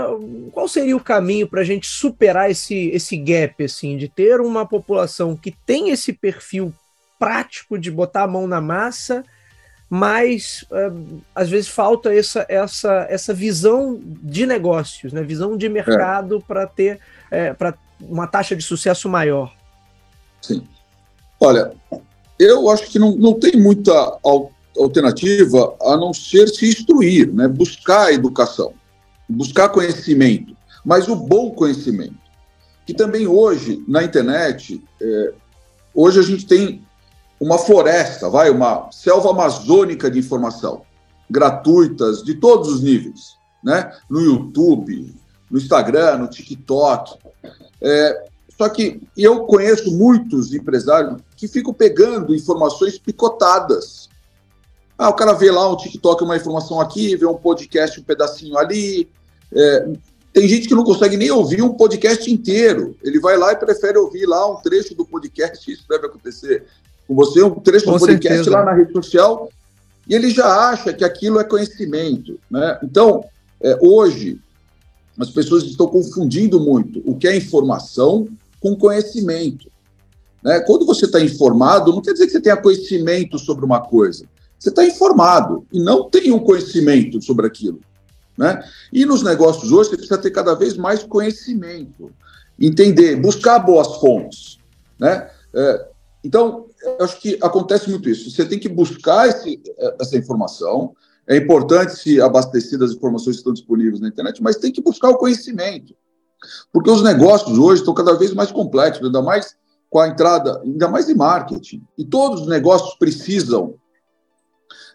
qual 0.51 0.67
seria 0.67 0.95
o 0.95 1.03
caminho 1.03 1.47
para 1.47 1.61
a 1.61 1.63
gente 1.63 1.87
superar 1.87 2.51
esse, 2.51 2.89
esse 2.89 3.17
gap 3.17 3.63
assim, 3.63 3.97
de 3.97 4.07
ter 4.07 4.39
uma 4.39 4.65
população 4.65 5.35
que 5.35 5.51
tem 5.65 5.89
esse 5.89 6.13
perfil 6.13 6.73
prático 7.17 7.77
de 7.77 7.89
botar 7.89 8.23
a 8.23 8.27
mão 8.27 8.47
na 8.47 8.61
massa 8.61 9.23
mas 9.89 10.63
uh, 10.69 11.21
às 11.33 11.49
vezes 11.49 11.67
falta 11.67 12.13
essa, 12.13 12.45
essa, 12.47 13.07
essa 13.09 13.33
visão 13.33 13.99
de 14.03 14.45
negócios, 14.45 15.11
né? 15.11 15.23
visão 15.23 15.57
de 15.57 15.67
mercado 15.67 16.37
é. 16.37 16.41
para 16.47 16.67
ter 16.67 16.99
é, 17.31 17.53
para 17.53 17.73
uma 17.99 18.27
taxa 18.27 18.55
de 18.55 18.63
sucesso 18.63 19.09
maior? 19.09 19.51
Sim. 20.41 20.63
Olha, 21.39 21.71
eu 22.37 22.69
acho 22.69 22.83
que 22.89 22.99
não, 22.99 23.15
não 23.15 23.33
tem 23.33 23.53
muita 23.57 24.19
alternativa 24.77 25.75
a 25.81 25.97
não 25.97 26.13
ser 26.13 26.47
se 26.47 26.69
instruir, 26.69 27.33
né? 27.33 27.47
buscar 27.47 28.13
educação, 28.13 28.73
buscar 29.27 29.69
conhecimento, 29.69 30.55
mas 30.85 31.07
o 31.07 31.15
bom 31.15 31.49
conhecimento. 31.51 32.17
Que 32.85 32.93
também 32.93 33.27
hoje, 33.27 33.83
na 33.87 34.03
internet, 34.03 34.81
é, 35.01 35.33
hoje 35.93 36.19
a 36.19 36.23
gente 36.23 36.45
tem 36.45 36.81
uma 37.39 37.57
floresta, 37.57 38.29
vai, 38.29 38.49
uma 38.49 38.91
selva 38.91 39.29
amazônica 39.29 40.11
de 40.11 40.19
informação, 40.19 40.81
gratuitas, 41.29 42.23
de 42.23 42.35
todos 42.35 42.69
os 42.69 42.81
níveis, 42.81 43.37
né? 43.63 43.95
no 44.09 44.19
YouTube, 44.19 45.15
no 45.49 45.57
Instagram, 45.57 46.17
no 46.17 46.27
TikTok. 46.27 47.17
É, 47.81 48.25
só 48.57 48.67
que 48.67 49.01
eu 49.15 49.45
conheço 49.45 49.89
muitos 49.95 50.53
empresários 50.53 51.21
que 51.37 51.47
ficam 51.47 51.73
pegando 51.73 52.35
informações 52.35 52.99
picotadas. 52.99 54.09
Ah, 54.97 55.09
o 55.09 55.13
cara 55.13 55.31
vê 55.31 55.49
lá 55.49 55.71
um 55.71 55.77
TikTok, 55.77 56.23
uma 56.25 56.35
informação 56.35 56.81
aqui, 56.81 57.15
vê 57.15 57.25
um 57.25 57.37
podcast, 57.37 58.01
um 58.01 58.03
pedacinho 58.03 58.57
ali. 58.57 59.09
É, 59.53 59.87
tem 60.33 60.47
gente 60.47 60.67
que 60.67 60.75
não 60.75 60.83
consegue 60.83 61.15
nem 61.15 61.31
ouvir 61.31 61.61
um 61.61 61.73
podcast 61.73 62.29
inteiro. 62.29 62.97
Ele 63.01 63.19
vai 63.19 63.37
lá 63.37 63.53
e 63.53 63.55
prefere 63.55 63.97
ouvir 63.97 64.25
lá 64.25 64.45
um 64.51 64.61
trecho 64.61 64.93
do 64.93 65.05
podcast. 65.05 65.65
Isso 65.71 65.85
deve 65.87 66.07
acontecer 66.07 66.65
com 67.09 67.15
você, 67.15 67.41
um 67.41 67.55
trecho 67.55 67.85
com 67.85 67.93
do 67.93 67.99
podcast 67.99 68.35
certeza. 68.35 68.55
lá 68.55 68.63
na 68.63 68.73
rede 68.73 68.93
social. 68.93 69.49
E 70.07 70.13
ele 70.13 70.29
já 70.29 70.69
acha 70.69 70.93
que 70.93 71.03
aquilo 71.03 71.39
é 71.39 71.43
conhecimento. 71.43 72.39
Né? 72.49 72.79
Então, 72.83 73.25
é, 73.59 73.75
hoje, 73.81 74.39
as 75.17 75.31
pessoas 75.31 75.63
estão 75.63 75.87
confundindo 75.87 76.59
muito 76.59 77.01
o 77.03 77.17
que 77.17 77.27
é 77.27 77.35
informação 77.35 78.27
com 78.59 78.75
conhecimento. 78.75 79.71
Né? 80.43 80.59
Quando 80.59 80.85
você 80.85 81.05
está 81.05 81.19
informado, 81.19 81.91
não 81.91 82.01
quer 82.01 82.13
dizer 82.13 82.27
que 82.27 82.31
você 82.31 82.39
tenha 82.39 82.55
conhecimento 82.55 83.39
sobre 83.39 83.65
uma 83.65 83.81
coisa. 83.81 84.25
Você 84.59 84.69
está 84.69 84.85
informado 84.85 85.65
e 85.73 85.81
não 85.81 86.07
tem 86.07 86.31
um 86.31 86.39
conhecimento 86.39 87.19
sobre 87.23 87.47
aquilo. 87.47 87.79
Né? 88.37 88.63
E 88.93 89.03
nos 89.03 89.23
negócios 89.23 89.71
hoje, 89.71 89.89
você 89.89 89.97
precisa 89.97 90.17
ter 90.19 90.29
cada 90.29 90.53
vez 90.53 90.77
mais 90.77 91.01
conhecimento, 91.01 92.11
entender, 92.59 93.15
buscar 93.15 93.57
boas 93.57 93.95
fontes. 93.95 94.59
Né? 94.99 95.27
É, 95.55 95.88
então, 96.23 96.67
eu 96.81 97.05
acho 97.05 97.19
que 97.19 97.37
acontece 97.41 97.89
muito 97.89 98.09
isso. 98.09 98.29
Você 98.29 98.45
tem 98.45 98.59
que 98.59 98.67
buscar 98.67 99.27
esse, 99.27 99.61
essa 99.99 100.17
informação. 100.17 100.93
É 101.25 101.37
importante 101.37 101.95
se 101.95 102.19
abastecer 102.19 102.77
das 102.77 102.91
informações 102.91 103.35
que 103.35 103.39
estão 103.39 103.53
disponíveis 103.53 103.99
na 103.99 104.07
internet, 104.07 104.41
mas 104.41 104.57
tem 104.57 104.71
que 104.71 104.81
buscar 104.81 105.09
o 105.09 105.17
conhecimento. 105.17 105.95
Porque 106.71 106.89
os 106.89 107.03
negócios 107.03 107.57
hoje 107.57 107.81
estão 107.81 107.93
cada 107.93 108.13
vez 108.13 108.33
mais 108.33 108.51
complexos, 108.51 109.05
ainda 109.05 109.21
mais 109.21 109.55
com 109.89 109.99
a 109.99 110.07
entrada, 110.07 110.61
ainda 110.63 110.87
mais 110.87 111.09
em 111.09 111.15
marketing. 111.15 111.83
E 111.97 112.05
todos 112.05 112.41
os 112.41 112.47
negócios 112.47 112.95
precisam 112.95 113.75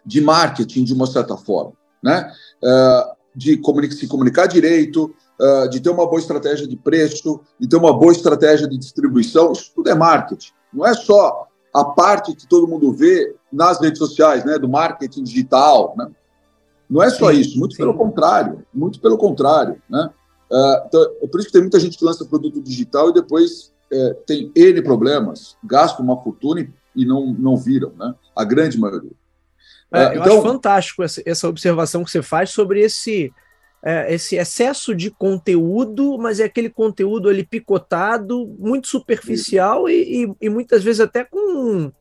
de 0.05 0.21
marketing 0.21 0.83
de 0.83 0.93
uma 0.93 1.07
certa 1.07 1.35
forma, 1.35 1.73
né? 2.03 2.31
Uh, 2.63 3.15
de 3.35 3.59
se 3.91 4.07
comunicar 4.07 4.47
direito, 4.47 5.13
uh, 5.39 5.67
de 5.69 5.79
ter 5.81 5.89
uma 5.89 6.07
boa 6.07 6.19
estratégia 6.19 6.67
de 6.67 6.77
preço, 6.77 7.41
de 7.59 7.67
ter 7.67 7.75
uma 7.75 7.97
boa 7.97 8.13
estratégia 8.13 8.67
de 8.67 8.77
distribuição. 8.77 9.51
Isso 9.51 9.71
tudo 9.75 9.89
é 9.89 9.95
marketing. 9.95 10.53
Não 10.75 10.85
é 10.85 10.93
só 10.93 11.47
a 11.73 11.85
parte 11.85 12.35
que 12.35 12.47
todo 12.47 12.67
mundo 12.67 12.91
vê 12.91 13.35
nas 13.51 13.79
redes 13.79 13.99
sociais, 13.99 14.43
né? 14.45 14.59
Do 14.59 14.67
marketing 14.67 15.23
digital, 15.23 15.95
né? 15.97 16.09
Não 16.89 17.01
é 17.01 17.09
só 17.09 17.31
sim, 17.31 17.39
isso. 17.39 17.57
Muito 17.57 17.73
sim. 17.73 17.77
pelo 17.77 17.95
contrário. 17.95 18.65
Muito 18.73 18.99
pelo 18.99 19.17
contrário, 19.17 19.81
né? 19.89 20.09
Uh, 20.51 20.85
então, 20.87 21.03
é 21.21 21.27
por 21.27 21.39
isso 21.39 21.47
que 21.47 21.53
tem 21.53 21.61
muita 21.61 21.79
gente 21.79 21.97
que 21.97 22.05
lança 22.05 22.25
produto 22.25 22.61
digital 22.61 23.09
e 23.09 23.13
depois 23.13 23.73
é, 23.91 24.13
tem 24.27 24.51
N 24.55 24.81
problemas, 24.81 25.57
gasta 25.63 26.01
uma 26.01 26.21
fortuna 26.21 26.67
e, 26.95 27.05
não, 27.05 27.33
não 27.33 27.57
viram, 27.57 27.91
né? 27.97 28.13
A 28.35 28.43
grande 28.43 28.79
maioria. 28.79 29.11
É, 29.91 30.07
uh, 30.07 30.13
eu 30.13 30.21
então, 30.21 30.33
acho 30.33 30.41
fantástico 30.41 31.03
essa, 31.03 31.21
essa, 31.25 31.47
observação 31.47 32.03
que 32.03 32.11
você 32.11 32.21
faz 32.21 32.51
sobre 32.51 32.81
esse, 32.81 33.33
é, 33.85 34.11
esse 34.11 34.35
excesso 34.35 34.95
de 34.95 35.11
conteúdo, 35.11 36.17
mas 36.17 36.39
é 36.39 36.45
aquele 36.45 36.71
conteúdo 36.71 37.29
ali 37.29 37.45
picotado, 37.45 38.51
muito 38.57 38.87
superficial 38.87 39.87
e, 39.87 40.23
e, 40.23 40.33
e, 40.41 40.49
muitas 40.49 40.83
vezes 40.83 41.01
até 41.01 41.23
com 41.23 41.37
um, 41.37 41.91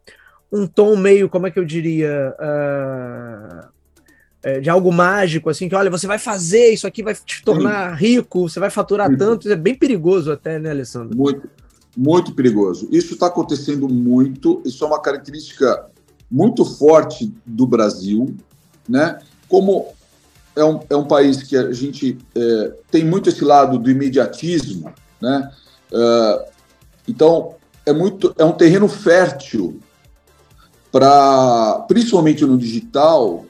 um, 0.50 0.66
tom 0.66 0.96
meio, 0.96 1.28
como 1.28 1.46
é 1.46 1.50
que 1.50 1.58
eu 1.58 1.64
diria? 1.64 2.34
Uh, 2.40 3.68
é, 4.42 4.60
de 4.60 4.70
algo 4.70 4.90
mágico, 4.90 5.50
assim, 5.50 5.68
que 5.68 5.74
olha, 5.74 5.90
você 5.90 6.06
vai 6.06 6.18
fazer, 6.18 6.70
isso 6.70 6.86
aqui 6.86 7.02
vai 7.02 7.14
te 7.14 7.42
tornar 7.44 7.98
Sim. 7.98 8.04
rico, 8.06 8.48
você 8.48 8.58
vai 8.58 8.70
faturar 8.70 9.10
Sim. 9.10 9.16
tanto, 9.18 9.50
é 9.50 9.56
bem 9.56 9.74
perigoso 9.74 10.32
até, 10.32 10.58
né, 10.58 10.70
Alessandro? 10.70 11.14
Muito, 11.14 11.48
muito 11.94 12.34
perigoso. 12.34 12.88
Isso 12.90 13.12
está 13.12 13.26
acontecendo 13.26 13.88
muito, 13.88 14.62
isso 14.64 14.84
é 14.84 14.86
uma 14.86 15.00
característica 15.02 15.86
muito 16.30 16.64
forte 16.64 17.30
do 17.44 17.66
Brasil, 17.66 18.34
né? 18.88 19.18
Como 19.48 19.94
é 20.56 20.64
um, 20.64 20.80
é 20.88 20.96
um 20.96 21.04
país 21.04 21.42
que 21.42 21.56
a 21.56 21.72
gente 21.72 22.18
é, 22.34 22.72
tem 22.90 23.04
muito 23.04 23.28
esse 23.28 23.44
lado 23.44 23.78
do 23.78 23.90
imediatismo, 23.90 24.92
né? 25.20 25.50
Uh, 25.92 26.44
então, 27.06 27.54
é, 27.84 27.92
muito, 27.92 28.34
é 28.38 28.44
um 28.44 28.52
terreno 28.52 28.88
fértil 28.88 29.80
para, 30.90 31.84
principalmente 31.88 32.44
no 32.44 32.56
digital, 32.56 33.44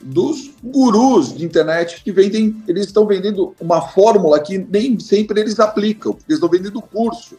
dos 0.00 0.52
gurus 0.62 1.34
de 1.34 1.44
internet 1.44 2.02
que 2.02 2.12
vendem, 2.12 2.62
eles 2.68 2.86
estão 2.86 3.06
vendendo 3.06 3.54
uma 3.60 3.80
fórmula 3.80 4.38
que 4.38 4.58
nem 4.58 4.98
sempre 5.00 5.40
eles 5.40 5.58
aplicam, 5.58 6.12
porque 6.12 6.26
eles 6.28 6.36
estão 6.36 6.48
vendendo 6.48 6.80
curso. 6.80 7.36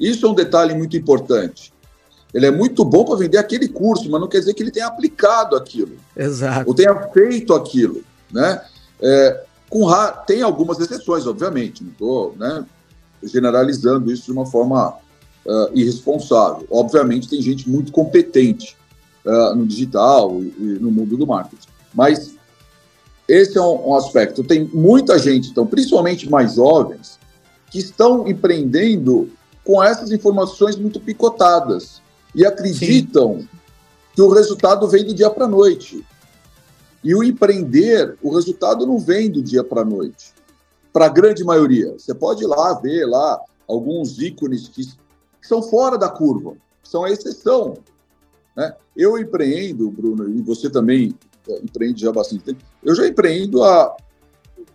Isso 0.00 0.26
é 0.26 0.28
um 0.28 0.34
detalhe 0.34 0.74
muito 0.74 0.96
importante. 0.96 1.72
Ele 2.32 2.46
é 2.46 2.50
muito 2.50 2.84
bom 2.84 3.04
para 3.04 3.16
vender 3.16 3.38
aquele 3.38 3.68
curso, 3.68 4.10
mas 4.10 4.20
não 4.20 4.28
quer 4.28 4.38
dizer 4.38 4.54
que 4.54 4.62
ele 4.62 4.70
tenha 4.70 4.86
aplicado 4.86 5.56
aquilo. 5.56 5.96
Exato. 6.16 6.68
Ou 6.68 6.74
tenha 6.74 6.94
feito 7.10 7.54
aquilo, 7.54 8.02
né? 8.32 8.62
É, 9.00 9.44
com 9.68 9.86
tem 10.26 10.42
algumas 10.42 10.80
exceções, 10.80 11.26
obviamente, 11.26 11.84
não 11.84 11.90
estou 11.90 12.34
né, 12.38 12.64
generalizando 13.22 14.10
isso 14.10 14.24
de 14.24 14.32
uma 14.32 14.46
forma 14.46 14.96
uh, 15.44 15.70
irresponsável. 15.74 16.66
Obviamente, 16.70 17.28
tem 17.28 17.40
gente 17.42 17.68
muito 17.68 17.92
competente 17.92 18.76
uh, 19.24 19.54
no 19.54 19.66
digital 19.66 20.42
e, 20.42 20.54
e 20.58 20.78
no 20.80 20.90
mundo 20.90 21.16
do 21.16 21.26
marketing. 21.26 21.68
Mas 21.94 22.34
esse 23.28 23.58
é 23.58 23.60
um, 23.60 23.90
um, 23.90 23.94
aspecto. 23.94 24.42
Tem 24.42 24.64
muita 24.72 25.18
gente, 25.18 25.50
então, 25.50 25.66
principalmente 25.66 26.28
mais 26.30 26.54
jovens, 26.54 27.18
que 27.70 27.78
estão 27.78 28.26
empreendendo 28.26 29.30
com 29.62 29.82
essas 29.82 30.10
informações 30.10 30.76
muito 30.76 30.98
picotadas 30.98 32.00
e 32.34 32.46
acreditam 32.46 33.40
Sim. 33.40 33.48
que 34.14 34.22
o 34.22 34.30
resultado 34.30 34.88
vem 34.88 35.04
do 35.04 35.12
dia 35.12 35.28
para 35.28 35.44
a 35.44 35.48
noite. 35.48 36.02
E 37.02 37.14
o 37.14 37.22
empreender, 37.22 38.16
o 38.22 38.34
resultado 38.34 38.86
não 38.86 38.98
vem 38.98 39.30
do 39.30 39.42
dia 39.42 39.62
para 39.62 39.82
a 39.82 39.84
noite. 39.84 40.32
Para 40.92 41.06
a 41.06 41.08
grande 41.08 41.44
maioria. 41.44 41.92
Você 41.92 42.14
pode 42.14 42.42
ir 42.42 42.46
lá 42.46 42.74
ver 42.74 43.06
lá 43.06 43.40
alguns 43.68 44.18
ícones 44.18 44.68
que, 44.68 44.84
que 44.84 45.46
são 45.46 45.62
fora 45.62 45.98
da 45.98 46.08
curva, 46.08 46.56
são 46.82 47.04
a 47.04 47.10
exceção. 47.10 47.74
Né? 48.56 48.74
Eu 48.96 49.18
empreendo, 49.18 49.90
Bruno, 49.90 50.28
e 50.28 50.42
você 50.42 50.68
também 50.70 51.14
empreende 51.62 52.02
já 52.02 52.10
há 52.10 52.12
bastante 52.12 52.44
tempo. 52.44 52.64
Eu 52.82 52.94
já 52.94 53.06
empreendo 53.06 53.62
há, 53.62 53.96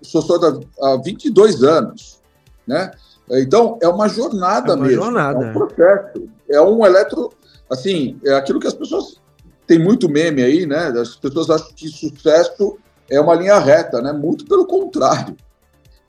sou 0.01 0.22
só 0.22 0.39
há 0.82 0.98
22 0.98 1.63
anos, 1.63 2.22
né? 2.65 2.92
Então, 3.30 3.77
é 3.82 3.88
uma 3.88 4.08
jornada 4.08 4.74
é 4.74 4.75
uma 4.75 4.86
mesmo. 4.86 5.03
Jornada. 5.03 5.46
É 5.46 5.50
um 5.50 5.53
processo. 5.53 6.30
É 6.50 6.62
um 6.62 6.86
eletro... 6.86 7.32
Assim, 7.70 8.20
é 8.25 8.34
aquilo 8.34 8.60
que 8.60 8.68
as 8.68 8.74
pessoas... 8.74 9.22
Tem 9.65 9.79
muito 9.79 10.10
meme 10.10 10.43
aí, 10.43 10.65
né? 10.65 10.88
As 10.88 11.15
pessoas 11.15 11.50
acham 11.50 11.70
que 11.75 11.88
sucesso 11.88 12.77
é 13.10 13.20
uma 13.20 13.36
linha 13.36 13.60
reta, 13.60 14.01
né? 14.01 14.12
Muito 14.12 14.46
pelo 14.46 14.65
contrário. 14.65 15.36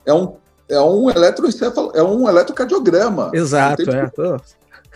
É 0.05 0.13
um, 0.13 0.35
é 0.67 0.79
um 0.79 1.09
eletroencefalo... 1.09 1.91
É 1.93 2.03
um 2.03 2.27
eletrocardiograma. 2.27 3.31
Exato, 3.33 3.83
é. 3.89 4.11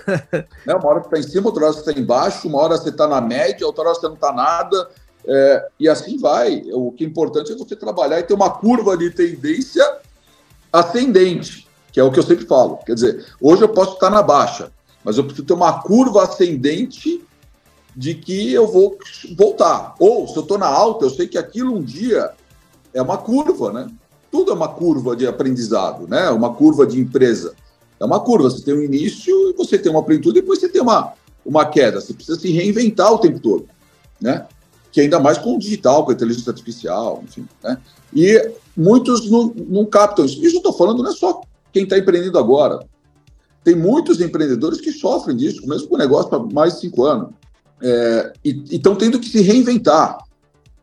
né? 0.66 0.76
Uma 0.76 0.88
hora 0.88 1.00
você 1.00 1.06
está 1.06 1.20
em 1.20 1.24
cima, 1.24 1.48
outra 1.48 1.66
hora 1.66 1.74
você 1.74 1.80
está 1.80 2.00
embaixo, 2.00 2.48
uma 2.48 2.60
hora 2.60 2.78
você 2.78 2.90
está 2.90 3.08
na 3.08 3.22
média, 3.22 3.66
outra 3.66 3.84
hora 3.84 3.96
você 3.96 4.08
não 4.08 4.16
está 4.16 4.32
nada. 4.32 4.90
É, 5.26 5.68
e 5.80 5.90
assim 5.90 6.18
vai. 6.18 6.64
O 6.74 6.92
que 6.92 7.04
é 7.04 7.08
importante 7.08 7.52
é 7.52 7.56
você 7.56 7.76
trabalhar 7.76 8.20
e 8.20 8.24
ter 8.24 8.34
uma 8.34 8.50
curva 8.50 8.98
de 8.98 9.10
tendência 9.12 9.86
ascendente, 10.72 11.68
que 11.92 12.00
é 12.00 12.04
o 12.04 12.12
que 12.12 12.20
eu 12.20 12.24
sempre 12.24 12.46
falo. 12.46 12.78
Quer 12.86 12.94
dizer, 12.94 13.26
hoje 13.42 13.64
eu 13.64 13.70
posso 13.70 13.94
estar 13.94 14.10
na 14.10 14.22
baixa, 14.22 14.72
mas 15.04 15.18
eu 15.18 15.24
preciso 15.24 15.46
ter 15.46 15.54
uma 15.54 15.82
curva 15.82 16.24
ascendente 16.24 17.24
de 18.00 18.16
que 18.16 18.54
eu 18.54 18.66
vou 18.66 18.98
voltar. 19.36 19.94
Ou, 20.00 20.26
se 20.26 20.38
eu 20.38 20.42
estou 20.42 20.58
na 20.58 20.68
alta, 20.68 21.04
eu 21.04 21.10
sei 21.10 21.28
que 21.28 21.38
aquilo 21.38 21.76
um 21.76 21.84
dia 21.84 22.32
é 22.94 23.02
uma 23.02 23.18
curva, 23.18 23.74
né? 23.74 23.92
Tudo 24.32 24.52
é 24.52 24.54
uma 24.54 24.70
curva 24.70 25.18
de 25.18 25.28
aprendizado, 25.28 26.08
né? 26.08 26.30
Uma 26.30 26.54
curva 26.54 26.88
de 26.88 26.98
empresa. 26.98 27.54
É 28.00 28.06
uma 28.06 28.22
curva. 28.22 28.50
Você 28.50 28.64
tem 28.64 28.74
um 28.74 28.82
início 28.82 29.54
você 29.58 29.78
tem 29.78 29.92
uma 29.92 30.02
plenitude, 30.02 30.40
depois 30.40 30.60
você 30.60 30.70
tem 30.70 30.82
uma, 30.82 31.12
uma 31.46 31.66
queda. 31.66 32.00
Você 32.00 32.14
precisa 32.14 32.40
se 32.40 32.50
reinventar 32.50 33.12
o 33.12 33.18
tempo 33.18 33.38
todo, 33.38 33.68
né? 34.22 34.48
que 34.94 35.02
ainda 35.02 35.20
mais 35.20 35.38
com 35.38 35.56
o 35.56 35.60
digital, 35.60 36.06
com 36.06 36.12
a 36.12 36.14
inteligência 36.14 36.52
artificial, 36.52 37.22
enfim. 37.26 37.46
Né? 37.62 37.78
E 38.16 38.54
muitos 38.78 39.30
não, 39.30 39.54
não 39.68 39.86
captam 39.86 40.24
isso. 40.24 40.42
Isso 40.42 40.56
eu 40.56 40.60
estou 40.60 40.74
falando 40.74 41.04
não 41.04 41.12
é 41.12 41.14
só 41.14 41.42
quem 41.74 41.84
está 41.84 41.98
empreendendo 41.98 42.40
agora. 42.40 42.80
Tem 43.62 43.76
muitos 43.76 44.22
empreendedores 44.22 44.80
que 44.80 44.94
sofrem 44.94 45.36
disso, 45.36 45.68
mesmo 45.68 45.90
com 45.90 45.96
o 45.96 45.98
negócio 45.98 46.34
há 46.34 46.40
mais 46.40 46.76
de 46.76 46.80
cinco 46.80 47.04
anos. 47.04 47.30
É, 47.82 48.34
e 48.44 48.64
estão 48.76 48.96
tendo 48.96 49.20
que 49.20 49.30
se 49.30 49.42
reinventar. 49.42 50.18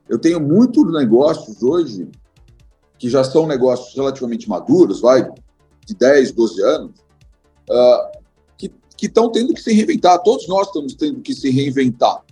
Eu 0.08 0.18
tenho 0.18 0.40
muitos 0.40 0.90
negócios 0.92 1.62
hoje 1.62 2.08
que 2.98 3.10
já 3.10 3.22
são 3.22 3.46
negócios 3.46 3.94
relativamente 3.94 4.48
maduros, 4.48 5.00
vai, 5.00 5.28
de 5.84 5.94
10, 5.94 6.32
12 6.32 6.62
anos, 6.62 6.90
uh, 7.68 8.16
que 8.96 9.06
estão 9.06 9.30
tendo 9.30 9.52
que 9.52 9.60
se 9.60 9.72
reinventar. 9.72 10.22
Todos 10.22 10.48
nós 10.48 10.68
estamos 10.68 10.94
tendo 10.94 11.20
que 11.20 11.34
se 11.34 11.50
reinventar, 11.50 12.24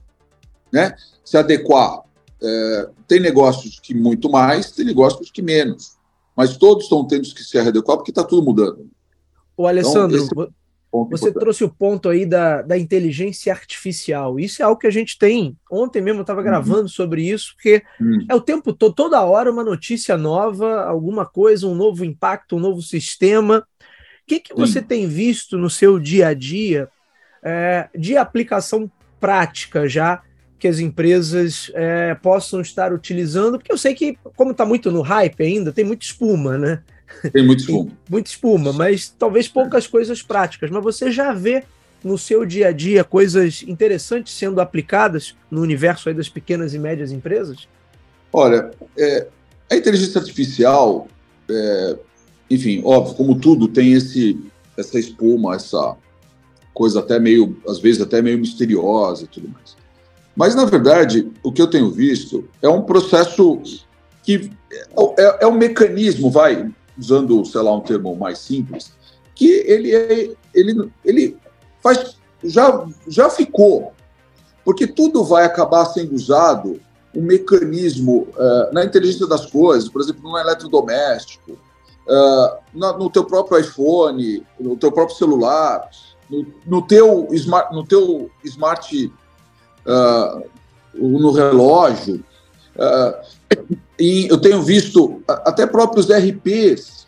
né? 0.73 0.95
Se 1.25 1.37
adequar. 1.37 2.03
É, 2.43 2.89
tem 3.07 3.21
negócios 3.21 3.79
que 3.79 3.95
muito 3.95 4.31
mais, 4.31 4.71
tem 4.73 4.85
negócios 4.85 5.31
que 5.31 5.43
menos. 5.43 5.97
Mas 6.37 6.57
todos 6.57 6.85
estão 6.85 7.07
tendo 7.07 7.23
que 7.35 7.45
se 7.45 7.59
adequar 7.59 7.97
porque 7.97 8.11
está 8.11 8.25
tudo 8.25 8.43
mudando. 8.43 8.89
O 9.57 9.67
Alessandro, 9.67 10.25
então, 10.25 10.49
você 11.03 11.25
importante. 11.25 11.43
trouxe 11.43 11.65
o 11.65 11.69
ponto 11.69 12.09
aí 12.09 12.25
da, 12.25 12.63
da 12.63 12.79
inteligência 12.79 13.53
artificial. 13.53 14.39
Isso 14.39 14.63
é 14.63 14.65
algo 14.65 14.79
que 14.79 14.87
a 14.87 14.93
gente 14.93 15.19
tem. 15.19 15.57
Ontem 15.69 16.01
mesmo 16.01 16.21
eu 16.21 16.23
estava 16.23 16.39
uhum. 16.39 16.47
gravando 16.47 16.89
sobre 16.89 17.29
isso, 17.29 17.55
porque 17.57 17.83
uhum. 18.01 18.27
é 18.29 18.35
o 18.35 18.41
tempo 18.41 18.73
todo, 18.73 18.95
toda 18.95 19.25
hora, 19.25 19.51
uma 19.51 19.65
notícia 19.65 20.17
nova, 20.17 20.85
alguma 20.85 21.27
coisa, 21.27 21.67
um 21.67 21.75
novo 21.75 22.05
impacto, 22.05 22.57
um 22.57 22.61
novo 22.61 22.81
sistema. 22.81 23.67
O 24.23 24.27
que, 24.27 24.39
que 24.39 24.55
você 24.55 24.81
tem 24.81 25.09
visto 25.09 25.59
no 25.59 25.69
seu 25.69 25.99
dia 25.99 26.29
a 26.29 26.35
dia 26.35 26.89
é, 27.43 27.89
de 27.97 28.17
aplicação 28.17 28.89
prática 29.19 29.89
já 29.89 30.23
que 30.61 30.69
as 30.69 30.79
empresas 30.79 31.73
é, 31.75 32.15
possam 32.15 32.61
estar 32.61 32.93
utilizando? 32.93 33.59
Porque 33.59 33.73
eu 33.73 33.79
sei 33.79 33.95
que, 33.95 34.17
como 34.37 34.53
está 34.53 34.65
muito 34.65 34.93
no 34.93 35.03
hype 35.03 35.43
ainda, 35.43 35.73
tem 35.73 35.85
muita 35.85 36.05
espuma, 36.05 36.57
né? 36.57 36.83
Tem 37.33 37.45
muita 37.45 37.63
espuma. 37.63 37.91
muita 38.09 38.31
espuma, 38.31 38.73
mas 38.73 39.09
talvez 39.09 39.49
poucas 39.49 39.87
coisas 39.87 40.23
práticas. 40.23 40.71
Mas 40.71 40.83
você 40.83 41.11
já 41.11 41.33
vê 41.33 41.65
no 42.03 42.19
seu 42.19 42.45
dia 42.45 42.69
a 42.69 42.73
dia 42.73 43.03
coisas 43.03 43.65
interessantes 43.67 44.35
sendo 44.35 44.61
aplicadas 44.61 45.35
no 45.51 45.63
universo 45.63 46.09
aí 46.09 46.15
das 46.15 46.29
pequenas 46.29 46.75
e 46.75 46.79
médias 46.79 47.11
empresas? 47.11 47.67
Olha, 48.33 48.71
é, 48.97 49.27
a 49.71 49.77
inteligência 49.77 50.21
artificial, 50.21 51.09
é, 51.49 51.97
enfim, 52.51 52.83
óbvio, 52.85 53.15
como 53.15 53.39
tudo 53.39 53.69
tem 53.69 53.93
esse 53.93 54.39
essa 54.77 54.99
espuma, 54.99 55.55
essa 55.55 55.97
coisa 56.73 56.99
até 56.99 57.19
meio, 57.21 57.57
às 57.69 57.79
vezes 57.79 58.03
até 58.03 58.21
meio 58.21 58.39
misteriosa 58.39 59.25
e 59.25 59.29
tudo 59.29 59.49
mais. 59.49 59.77
Mas 60.35 60.55
na 60.55 60.65
verdade, 60.65 61.31
o 61.43 61.53
que 61.53 61.63
eu 61.63 61.69
tenho 61.69 61.91
visto 61.91 62.49
é 62.61 62.69
um 62.69 62.83
processo 62.83 63.61
que 64.25 64.51
é, 64.73 65.23
é, 65.23 65.39
é 65.43 65.47
um 65.47 65.57
mecanismo, 65.57 66.31
vai 66.31 66.69
usando, 66.99 67.45
sei 67.45 67.61
lá, 67.61 67.75
um 67.75 67.81
termo 67.81 68.15
mais 68.17 68.39
simples, 68.39 68.93
que 69.35 69.47
ele 69.67 69.95
é, 69.95 70.31
ele 70.55 70.91
ele 71.05 71.37
faz 71.83 72.17
já 72.43 72.87
já 73.09 73.29
ficou, 73.31 73.93
porque 74.65 74.87
tudo 74.87 75.25
vai 75.25 75.45
acabar 75.45 75.85
sendo 75.87 76.15
usado 76.15 76.81
um 77.15 77.23
mecanismo 77.23 78.27
uh, 78.37 78.73
na 78.73 78.85
inteligência 78.85 79.27
das 79.27 79.47
coisas, 79.47 79.89
por 79.89 80.01
exemplo, 80.03 80.23
no 80.29 80.37
eletrodoméstico, 80.37 81.53
uh, 81.53 82.59
no, 82.73 82.99
no, 82.99 83.11
teu 83.11 83.25
próprio 83.25 83.59
iPhone, 83.59 84.45
no 84.59 84.77
teu 84.77 84.91
próprio 84.91 85.17
celular, 85.17 85.89
no, 86.29 86.47
no 86.67 86.83
teu 86.83 87.29
smart, 87.33 87.73
no 87.75 87.85
teu 87.87 88.31
smart 88.45 89.13
uh, 89.87 90.45
no 90.95 91.31
relógio. 91.31 92.23
Uh, 93.99 94.03
e 94.03 94.29
eu 94.29 94.39
tenho 94.39 94.63
visto 94.63 95.23
até 95.27 95.67
próprios 95.67 96.09
RPs, 96.11 97.07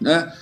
né, 0.00 0.32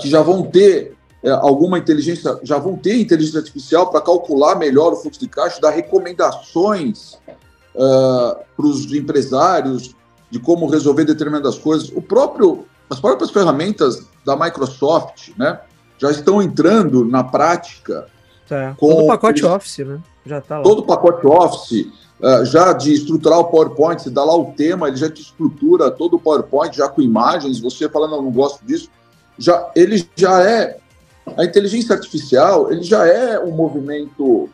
que 0.00 0.08
já 0.08 0.22
vão 0.22 0.42
ter 0.42 0.94
alguma 1.40 1.78
inteligência, 1.78 2.38
já 2.42 2.58
vão 2.58 2.76
ter 2.76 2.98
inteligência 2.98 3.40
artificial 3.40 3.90
para 3.90 4.00
calcular 4.00 4.56
melhor 4.56 4.92
o 4.92 4.96
fluxo 4.96 5.20
de 5.20 5.28
caixa, 5.28 5.60
dar 5.60 5.70
recomendações 5.70 7.18
para 7.74 8.66
os 8.66 8.92
empresários 8.92 9.94
de 10.30 10.38
como 10.38 10.66
resolver 10.66 11.04
determinadas 11.04 11.58
coisas. 11.58 11.90
O 11.94 12.00
próprio 12.02 12.64
as 12.90 12.98
próprias 12.98 13.30
ferramentas 13.30 14.04
da 14.26 14.36
Microsoft, 14.36 15.30
né, 15.38 15.60
já 15.96 16.10
estão 16.10 16.42
entrando 16.42 17.04
na 17.04 17.22
prática. 17.22 18.08
É, 18.50 18.74
com 18.76 18.88
todo 18.88 19.04
o 19.04 19.06
pacote 19.06 19.46
Office, 19.46 19.78
né? 19.78 20.00
Já 20.26 20.38
está 20.38 20.58
lá. 20.58 20.64
Todo 20.64 20.80
o 20.80 20.82
pacote 20.86 21.24
Office, 21.24 21.86
uh, 22.22 22.44
já 22.44 22.72
de 22.72 22.92
estruturar 22.92 23.38
o 23.38 23.44
PowerPoint, 23.44 24.02
você 24.02 24.10
dá 24.10 24.24
lá 24.24 24.34
o 24.36 24.52
tema, 24.52 24.88
ele 24.88 24.96
já 24.96 25.10
te 25.10 25.22
estrutura 25.22 25.90
todo 25.90 26.14
o 26.16 26.20
PowerPoint, 26.20 26.76
já 26.76 26.88
com 26.88 27.02
imagens, 27.02 27.60
você 27.60 27.88
falando, 27.88 28.12
não, 28.12 28.22
não 28.22 28.30
gosto 28.30 28.64
disso, 28.64 28.88
já, 29.38 29.70
ele 29.74 30.08
já 30.16 30.42
é, 30.42 30.78
a 31.36 31.44
inteligência 31.44 31.94
artificial, 31.94 32.70
ele 32.70 32.82
já 32.82 33.06
é 33.06 33.38
um 33.38 33.52
movimento 33.52 34.48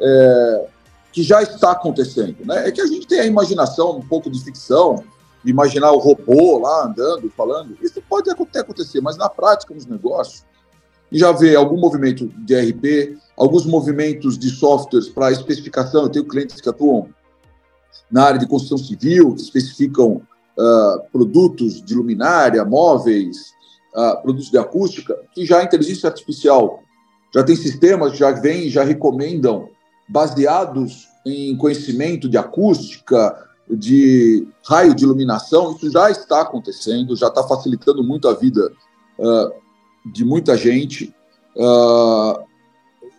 é, 0.00 0.66
que 1.12 1.22
já 1.22 1.42
está 1.42 1.72
acontecendo, 1.72 2.36
né? 2.44 2.68
É 2.68 2.72
que 2.72 2.80
a 2.80 2.86
gente 2.86 3.06
tem 3.06 3.20
a 3.20 3.26
imaginação 3.26 3.98
um 3.98 4.00
pouco 4.00 4.30
de 4.30 4.42
ficção, 4.42 5.04
imaginar 5.44 5.92
o 5.92 5.98
robô 5.98 6.58
lá 6.58 6.86
andando, 6.86 7.30
falando, 7.36 7.76
isso 7.82 8.02
pode 8.08 8.30
até 8.30 8.60
acontecer, 8.60 9.00
mas 9.00 9.16
na 9.16 9.28
prática, 9.28 9.74
nos 9.74 9.86
negócios, 9.86 10.44
já 11.18 11.32
vê 11.32 11.54
algum 11.54 11.78
movimento 11.78 12.28
de 12.38 12.54
RP, 12.54 13.18
alguns 13.36 13.66
movimentos 13.66 14.38
de 14.38 14.50
softwares 14.50 15.08
para 15.08 15.32
especificação. 15.32 16.04
Eu 16.04 16.08
tenho 16.08 16.26
clientes 16.26 16.60
que 16.60 16.68
atuam 16.68 17.08
na 18.10 18.24
área 18.24 18.38
de 18.38 18.46
construção 18.46 18.78
civil, 18.78 19.34
que 19.34 19.42
especificam 19.42 20.22
uh, 20.58 21.10
produtos 21.12 21.82
de 21.82 21.94
luminária, 21.94 22.64
móveis, 22.64 23.52
uh, 23.94 24.20
produtos 24.22 24.50
de 24.50 24.58
acústica, 24.58 25.16
que 25.34 25.44
já 25.44 25.60
a 25.60 25.64
inteligência 25.64 26.08
artificial 26.08 26.82
já 27.34 27.42
tem 27.42 27.56
sistemas 27.56 28.16
já 28.16 28.30
vêm, 28.30 28.68
já 28.68 28.84
recomendam, 28.84 29.68
baseados 30.08 31.08
em 31.24 31.56
conhecimento 31.56 32.28
de 32.28 32.36
acústica, 32.36 33.48
de 33.70 34.46
raio 34.68 34.94
de 34.94 35.04
iluminação, 35.04 35.72
isso 35.72 35.90
já 35.90 36.10
está 36.10 36.42
acontecendo, 36.42 37.16
já 37.16 37.28
está 37.28 37.42
facilitando 37.42 38.04
muito 38.04 38.28
a 38.28 38.34
vida 38.34 38.70
uh, 39.18 39.61
de 40.04 40.24
muita 40.24 40.56
gente. 40.56 41.14
Uh, 41.56 42.42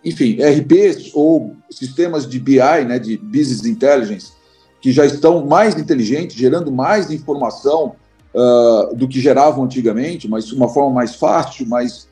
enfim, 0.03 0.37
RPs 0.41 1.11
ou 1.13 1.55
sistemas 1.69 2.27
de 2.27 2.39
BI, 2.39 2.57
né, 2.85 2.99
de 2.99 3.17
Business 3.17 3.65
Intelligence, 3.65 4.33
que 4.81 4.91
já 4.91 5.05
estão 5.05 5.45
mais 5.45 5.77
inteligentes, 5.77 6.35
gerando 6.35 6.71
mais 6.71 7.09
informação 7.09 7.95
uh, 8.33 8.95
do 8.95 9.07
que 9.07 9.21
geravam 9.21 9.63
antigamente, 9.63 10.27
mas 10.27 10.47
de 10.47 10.55
uma 10.55 10.67
forma 10.67 10.91
mais 10.91 11.15
fácil, 11.15 11.67
mais 11.67 12.11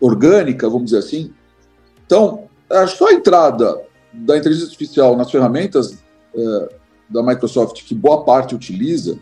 orgânica, 0.00 0.68
vamos 0.68 0.84
dizer 0.84 0.98
assim. 0.98 1.32
Então, 2.06 2.44
só 2.96 3.08
a 3.08 3.12
entrada 3.12 3.80
da 4.12 4.38
inteligência 4.38 4.68
artificial 4.68 5.16
nas 5.16 5.32
ferramentas 5.32 5.98
da 7.08 7.24
Microsoft, 7.24 7.82
que 7.82 7.92
boa 7.92 8.24
parte 8.24 8.54
utiliza, 8.54 9.18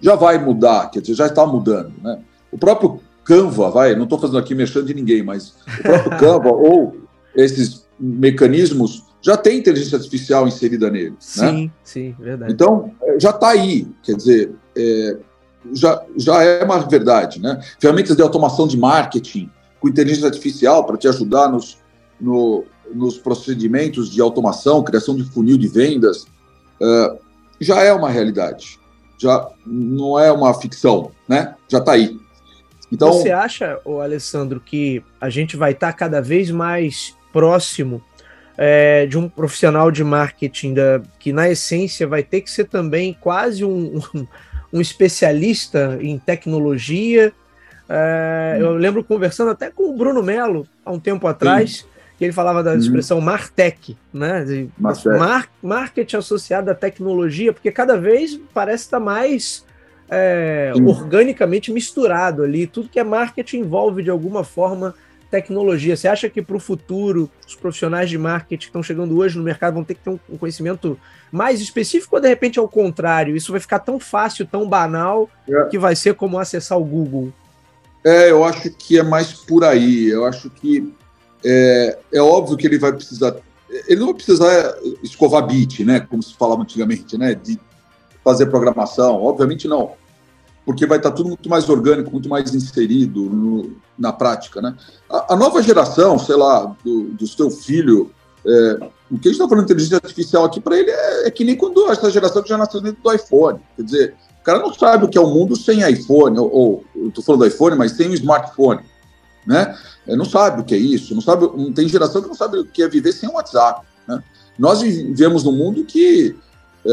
já 0.00 0.14
vai 0.14 0.38
mudar, 0.38 0.90
quer 0.90 1.00
dizer, 1.00 1.14
já 1.14 1.26
está 1.26 1.46
mudando. 1.46 1.92
Né? 2.02 2.20
O 2.56 2.58
próprio 2.58 3.00
Canva, 3.22 3.70
vai, 3.70 3.94
não 3.94 4.04
estou 4.04 4.18
fazendo 4.18 4.38
aqui 4.38 4.54
mexendo 4.54 4.86
de 4.86 4.94
ninguém, 4.94 5.22
mas 5.22 5.54
o 5.78 5.82
próprio 5.82 6.10
Canva 6.18 6.48
ou 6.48 6.96
esses 7.34 7.86
mecanismos 8.00 9.04
já 9.20 9.36
tem 9.36 9.58
inteligência 9.58 9.96
artificial 9.98 10.48
inserida 10.48 10.90
nele. 10.90 11.10
Né? 11.10 11.16
Sim, 11.18 11.64
né? 11.64 11.70
sim, 11.84 12.16
verdade. 12.18 12.52
Então, 12.52 12.92
é, 13.02 13.20
já 13.20 13.30
está 13.30 13.50
aí, 13.50 13.86
quer 14.02 14.16
dizer, 14.16 14.52
é, 14.74 15.18
já, 15.74 16.02
já 16.16 16.42
é 16.42 16.64
uma 16.64 16.78
verdade. 16.78 17.42
Né? 17.42 17.60
Ferramentas 17.78 18.16
de 18.16 18.22
automação 18.22 18.66
de 18.66 18.78
marketing 18.78 19.50
com 19.80 19.88
inteligência 19.88 20.28
artificial 20.28 20.84
para 20.86 20.96
te 20.96 21.06
ajudar 21.06 21.48
nos, 21.48 21.76
no, 22.18 22.64
nos 22.94 23.18
procedimentos 23.18 24.08
de 24.10 24.22
automação, 24.22 24.82
criação 24.82 25.14
de 25.14 25.24
funil 25.24 25.58
de 25.58 25.68
vendas, 25.68 26.22
uh, 26.80 27.18
já 27.60 27.82
é 27.82 27.92
uma 27.92 28.08
realidade. 28.08 28.78
Já 29.18 29.46
não 29.66 30.18
é 30.18 30.32
uma 30.32 30.54
ficção, 30.54 31.10
né? 31.28 31.54
Já 31.68 31.78
está 31.78 31.92
aí. 31.92 32.18
Então, 32.90 33.12
Você 33.12 33.30
acha, 33.30 33.80
o 33.84 34.00
Alessandro, 34.00 34.60
que 34.60 35.02
a 35.20 35.28
gente 35.28 35.56
vai 35.56 35.72
estar 35.72 35.88
tá 35.88 35.92
cada 35.92 36.20
vez 36.20 36.50
mais 36.50 37.16
próximo 37.32 38.02
é, 38.56 39.06
de 39.06 39.18
um 39.18 39.28
profissional 39.28 39.90
de 39.90 40.02
marketing 40.04 40.74
da, 40.74 41.02
que, 41.18 41.32
na 41.32 41.48
essência, 41.48 42.06
vai 42.06 42.22
ter 42.22 42.40
que 42.40 42.50
ser 42.50 42.64
também 42.64 43.16
quase 43.20 43.64
um, 43.64 44.00
um, 44.14 44.26
um 44.72 44.80
especialista 44.80 45.98
em 46.00 46.18
tecnologia? 46.18 47.32
É, 47.88 48.56
hum. 48.58 48.62
Eu 48.62 48.74
lembro 48.74 49.02
conversando 49.04 49.50
até 49.50 49.70
com 49.70 49.90
o 49.90 49.96
Bruno 49.96 50.22
Melo 50.22 50.66
há 50.84 50.90
um 50.90 51.00
tempo 51.00 51.26
atrás. 51.26 51.78
Sim 51.78 51.96
que 52.18 52.24
ele 52.24 52.32
falava 52.32 52.62
da 52.62 52.72
uhum. 52.72 52.78
expressão 52.78 53.20
Martech, 53.20 53.96
né? 54.12 54.42
De 54.42 54.70
mar, 54.78 55.50
marketing 55.62 56.16
associado 56.16 56.70
à 56.70 56.74
tecnologia, 56.74 57.52
porque 57.52 57.70
cada 57.70 57.98
vez 57.98 58.40
parece 58.54 58.84
estar 58.84 59.00
mais 59.00 59.65
é, 60.10 60.72
organicamente 60.84 61.72
misturado 61.72 62.42
ali. 62.42 62.66
Tudo 62.66 62.88
que 62.88 62.98
é 62.98 63.04
marketing 63.04 63.58
envolve 63.58 64.02
de 64.02 64.10
alguma 64.10 64.44
forma 64.44 64.94
tecnologia. 65.30 65.96
Você 65.96 66.08
acha 66.08 66.28
que 66.28 66.40
para 66.40 66.56
o 66.56 66.60
futuro 66.60 67.30
os 67.46 67.54
profissionais 67.54 68.08
de 68.08 68.16
marketing 68.16 68.58
que 68.60 68.68
estão 68.68 68.82
chegando 68.82 69.16
hoje 69.16 69.36
no 69.36 69.44
mercado 69.44 69.74
vão 69.74 69.84
ter 69.84 69.94
que 69.94 70.00
ter 70.00 70.10
um 70.10 70.38
conhecimento 70.38 70.98
mais 71.30 71.60
específico 71.60 72.16
ou 72.16 72.22
de 72.22 72.28
repente 72.28 72.58
ao 72.58 72.68
contrário? 72.68 73.36
Isso 73.36 73.52
vai 73.52 73.60
ficar 73.60 73.80
tão 73.80 73.98
fácil, 73.98 74.46
tão 74.46 74.68
banal, 74.68 75.28
é. 75.48 75.64
que 75.64 75.78
vai 75.78 75.96
ser 75.96 76.14
como 76.14 76.38
acessar 76.38 76.78
o 76.78 76.84
Google? 76.84 77.32
É, 78.04 78.30
eu 78.30 78.44
acho 78.44 78.70
que 78.70 78.98
é 78.98 79.02
mais 79.02 79.32
por 79.32 79.64
aí. 79.64 80.06
Eu 80.08 80.24
acho 80.24 80.48
que 80.48 80.92
é, 81.44 81.98
é 82.12 82.20
óbvio 82.20 82.56
que 82.56 82.66
ele 82.66 82.78
vai 82.78 82.92
precisar. 82.92 83.34
Ele 83.88 83.98
não 83.98 84.06
vai 84.06 84.14
precisar 84.14 84.76
escovar 85.02 85.44
bit, 85.44 85.84
né? 85.84 86.00
Como 86.00 86.22
se 86.22 86.34
falava 86.34 86.62
antigamente, 86.62 87.18
né? 87.18 87.34
De 87.34 87.58
fazer 88.26 88.46
programação. 88.46 89.22
Obviamente 89.22 89.68
não. 89.68 89.92
Porque 90.64 90.84
vai 90.84 90.98
estar 90.98 91.12
tudo 91.12 91.28
muito 91.28 91.48
mais 91.48 91.68
orgânico, 91.68 92.10
muito 92.10 92.28
mais 92.28 92.52
inserido 92.52 93.22
no, 93.22 93.76
na 93.96 94.12
prática, 94.12 94.60
né? 94.60 94.74
A, 95.08 95.34
a, 95.34 95.36
nova 95.36 95.62
geração, 95.62 96.18
sei 96.18 96.34
lá, 96.34 96.74
do, 96.84 97.04
do 97.10 97.24
seu 97.24 97.48
filho, 97.52 98.10
é, 98.44 98.88
o 99.08 99.16
que 99.16 99.28
a 99.28 99.30
gente 99.30 99.40
está 99.40 99.48
falando 99.48 99.64
de 99.64 99.72
inteligência 99.72 100.00
artificial 100.02 100.44
aqui 100.44 100.60
para 100.60 100.76
ele 100.76 100.90
é, 100.90 101.28
é, 101.28 101.30
que 101.30 101.44
nem 101.44 101.54
quando 101.54 101.88
essa 101.88 102.10
geração 102.10 102.42
que 102.42 102.48
já 102.48 102.58
nasceu 102.58 102.80
dentro 102.80 103.00
do 103.00 103.12
iPhone. 103.12 103.60
Quer 103.76 103.82
dizer, 103.84 104.14
o 104.40 104.42
cara 104.42 104.58
não 104.58 104.74
sabe 104.74 105.04
o 105.04 105.08
que 105.08 105.16
é 105.16 105.20
o 105.20 105.30
mundo 105.30 105.54
sem 105.54 105.88
iPhone, 105.88 106.36
ou, 106.36 106.84
estou 106.96 107.22
falando 107.22 107.42
do 107.42 107.46
iPhone, 107.46 107.76
mas 107.76 107.92
sem 107.92 108.08
o 108.08 108.14
smartphone, 108.14 108.80
né? 109.46 109.78
Não 110.04 110.24
sabe 110.24 110.62
o 110.62 110.64
que 110.64 110.74
é 110.74 110.78
isso, 110.78 111.14
não 111.14 111.22
sabe, 111.22 111.48
não 111.56 111.72
tem 111.72 111.88
geração 111.88 112.20
que 112.20 112.28
não 112.28 112.34
sabe 112.34 112.58
o 112.58 112.64
que 112.64 112.82
é 112.82 112.88
viver 112.88 113.12
sem 113.12 113.28
o 113.28 113.34
WhatsApp. 113.34 113.86
Né? 114.08 114.20
Nós 114.58 114.80
vivemos 114.80 115.44
num 115.44 115.52
mundo 115.52 115.84
que 115.84 116.34
é, 116.34 116.34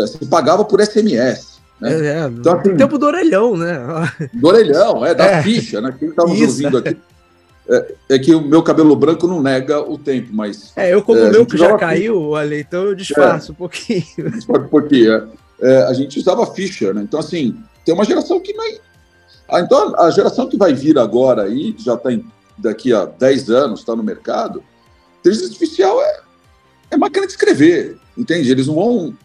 se 0.07 0.25
pagava 0.25 0.63
por 0.65 0.81
SMS. 0.81 1.59
Né? 1.79 1.93
É, 1.93 2.07
é, 2.07 2.27
então, 2.27 2.59
assim, 2.59 2.75
tempo 2.75 2.97
do 2.97 3.05
orelhão, 3.05 3.57
né? 3.57 3.77
Do 4.33 4.47
orelhão, 4.47 5.05
é, 5.05 5.13
da 5.13 5.25
é. 5.25 5.43
ficha, 5.43 5.81
né? 5.81 5.93
Quem 5.97 6.09
está 6.09 6.23
nos 6.23 6.39
ouvindo 6.39 6.77
aqui. 6.77 6.97
É, 7.69 7.95
é, 8.09 8.19
que 8.19 8.35
o 8.35 8.41
meu 8.41 8.61
cabelo 8.61 8.93
branco 8.95 9.25
não 9.25 9.41
nega 9.41 9.79
o 9.79 9.97
tempo, 9.97 10.29
mas. 10.31 10.73
É, 10.75 10.93
eu, 10.93 11.01
como 11.01 11.19
é, 11.19 11.29
o 11.29 11.31
meu 11.31 11.45
que 11.45 11.57
já 11.57 11.77
caiu, 11.77 12.35
Ale, 12.35 12.59
então 12.59 12.83
eu 12.83 12.95
disfarço 12.95 13.53
um 13.53 13.55
pouquinho. 13.55 14.03
Um 14.49 14.67
pouquinho, 14.67 15.29
é. 15.61 15.83
a 15.83 15.93
gente 15.93 16.19
usava 16.19 16.45
ficha, 16.47 16.93
né? 16.93 17.01
Então, 17.01 17.19
assim, 17.19 17.57
tem 17.85 17.93
uma 17.93 18.03
geração 18.03 18.39
que 18.39 18.53
não. 18.53 18.65
Ah, 19.49 19.61
então, 19.61 19.97
a 19.97 20.09
geração 20.09 20.47
que 20.47 20.57
vai 20.57 20.73
vir 20.73 20.97
agora 20.97 21.43
aí, 21.43 21.75
já 21.77 21.93
está 21.93 22.09
daqui 22.57 22.93
a 22.93 23.05
10 23.05 23.49
anos, 23.49 23.79
está 23.79 23.95
no 23.95 24.03
mercado, 24.03 24.63
inteligência 25.19 25.47
artificial 25.47 26.01
é, 26.01 26.19
é 26.91 26.97
máquina 26.97 27.25
de 27.25 27.33
escrever, 27.33 27.97
entende? 28.17 28.51
Eles 28.51 28.67
não 28.67 28.75
vão. 28.75 29.17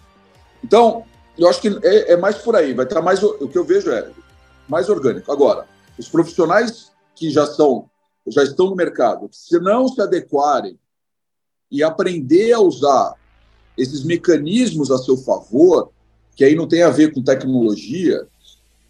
Então, 0.63 1.05
eu 1.37 1.49
acho 1.49 1.61
que 1.61 1.69
é, 1.83 2.13
é 2.13 2.17
mais 2.17 2.39
por 2.39 2.57
aí, 2.57 2.75
vai 2.75 2.85
estar 2.85 3.01
mais. 3.01 3.23
O 3.23 3.49
que 3.49 3.57
eu 3.57 3.65
vejo 3.65 3.91
é 3.91 4.11
mais 4.69 4.89
orgânico. 4.89 5.31
Agora, 5.31 5.67
os 5.99 6.09
profissionais 6.09 6.91
que 7.15 7.31
já 7.31 7.47
são, 7.47 7.89
já 8.27 8.43
estão 8.43 8.67
no 8.67 8.77
mercado, 8.77 9.29
se 9.33 9.59
não 9.59 9.89
se 9.89 10.01
adequarem 10.01 10.79
e 11.71 11.83
aprender 11.83 12.53
a 12.53 12.61
usar 12.61 13.15
esses 13.77 14.05
mecanismos 14.05 14.91
a 14.91 14.99
seu 14.99 15.17
favor, 15.17 15.91
que 16.35 16.45
aí 16.45 16.55
não 16.55 16.67
tem 16.67 16.83
a 16.83 16.91
ver 16.91 17.13
com 17.13 17.23
tecnologia, 17.23 18.27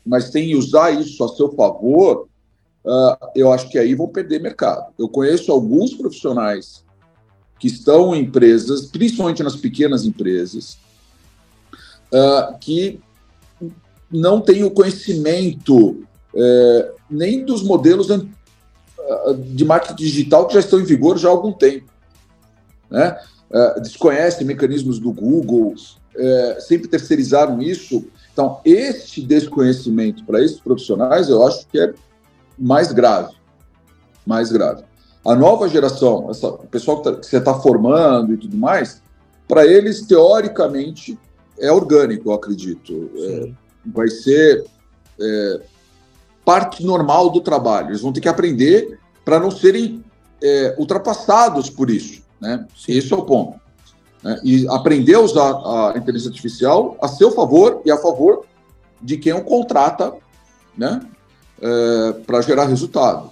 mas 0.05 0.31
tem 0.31 0.55
usar 0.55 0.91
isso 0.91 1.23
a 1.23 1.29
seu 1.29 1.53
favor, 1.53 2.29
uh, 2.85 3.29
eu 3.35 3.53
acho 3.53 3.69
que 3.69 3.79
aí 3.79 3.95
vão 3.95 4.09
perder 4.09 4.41
mercado. 4.41 4.93
Eu 4.99 5.09
conheço 5.09 5.53
alguns 5.53 5.95
profissionais 5.95 6.85
que 7.59 7.67
estão 7.67 8.15
em 8.15 8.23
empresas, 8.23 8.87
principalmente 8.87 9.43
nas 9.43 9.57
pequenas 9.57 10.05
empresas, 10.05 10.79
uh, 12.13 12.59
que 12.59 13.01
não 14.11 14.41
têm 14.41 14.65
o 14.65 14.71
conhecimento 14.71 15.91
uh, 16.35 16.93
nem 17.11 17.45
dos 17.45 17.63
modelos 17.63 18.09
de 19.55 19.65
marketing 19.65 20.03
digital 20.03 20.47
que 20.47 20.55
já 20.55 20.61
estão 20.61 20.81
em 20.81 20.85
vigor 20.85 21.19
já 21.19 21.29
há 21.29 21.31
algum 21.31 21.53
tempo. 21.53 21.87
Né? 22.91 23.19
Uh, 23.51 23.81
desconhecem 23.81 24.47
mecanismos 24.47 24.99
do 24.99 25.13
Google, 25.13 25.75
uh, 25.75 26.61
sempre 26.61 26.89
terceirizaram 26.89 27.61
isso. 27.63 28.07
Então, 28.33 28.61
este 28.65 29.23
desconhecimento 29.23 30.25
para 30.25 30.43
esses 30.43 30.61
profissionais, 30.61 31.29
eu 31.29 31.47
acho 31.47 31.67
que 31.67 31.81
é 31.81 31.93
mais 32.59 32.93
grave. 32.93 33.35
Mais 34.27 34.53
grave. 34.53 34.85
A 35.25 35.35
nova 35.35 35.69
geração, 35.69 36.31
essa, 36.31 36.49
o 36.49 36.67
pessoal 36.67 37.03
que, 37.03 37.11
tá, 37.11 37.17
que 37.17 37.27
você 37.27 37.39
está 37.39 37.55
formando 37.55 38.35
e 38.35 38.37
tudo 38.37 38.57
mais, 38.57 39.03
para 39.47 39.67
eles, 39.67 40.03
teoricamente, 40.03 41.19
é 41.61 41.73
orgânico, 41.73 42.31
eu 42.31 42.35
acredito. 42.35 43.11
É, 43.17 43.53
vai 43.87 44.09
ser 44.09 44.65
é, 45.21 45.61
parte 46.45 46.85
normal 46.85 47.31
do 47.31 47.41
trabalho. 47.41 47.91
Eles 47.91 48.01
vão 48.01 48.13
ter 48.13 48.21
que 48.21 48.29
aprender 48.29 48.99
para 49.25 49.39
não 49.39 49.51
serem 49.51 50.05
é, 50.43 50.75
ultrapassados 50.79 51.69
por 51.71 51.91
isso. 51.91 52.23
Né? 52.41 52.67
Esse 52.89 53.13
é 53.13 53.17
o 53.17 53.25
ponto. 53.25 53.61
Né? 54.23 54.41
E 54.45 54.69
aprender 54.69 55.15
a 55.15 55.21
usar 55.21 55.51
a 55.51 55.95
inteligência 55.97 56.31
artificial 56.31 56.97
a 57.01 57.09
seu 57.09 57.31
favor 57.31 57.83
e 57.85 57.91
a 57.91 57.97
favor 57.97 58.45
de 59.01 59.17
quem 59.17 59.33
o 59.33 59.45
contrata 59.45 60.15
né? 60.77 61.01
É, 61.61 62.13
para 62.25 62.41
gerar 62.41 62.67
resultado. 62.67 63.31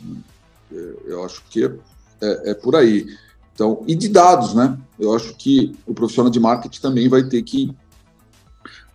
É, 0.73 0.95
eu 1.07 1.25
acho 1.25 1.43
que 1.49 1.65
é, 1.65 2.51
é, 2.51 2.55
por 2.55 2.75
aí. 2.75 3.07
Então, 3.55 3.83
e 3.87 3.95
de 3.95 4.09
dados, 4.09 4.53
né? 4.53 4.77
Eu 4.99 5.15
acho 5.15 5.35
que 5.37 5.75
o 5.87 5.95
profissional 5.95 6.31
de 6.31 6.41
marketing 6.41 6.81
também 6.81 7.09
vai 7.09 7.23
ter 7.23 7.43
que, 7.43 7.75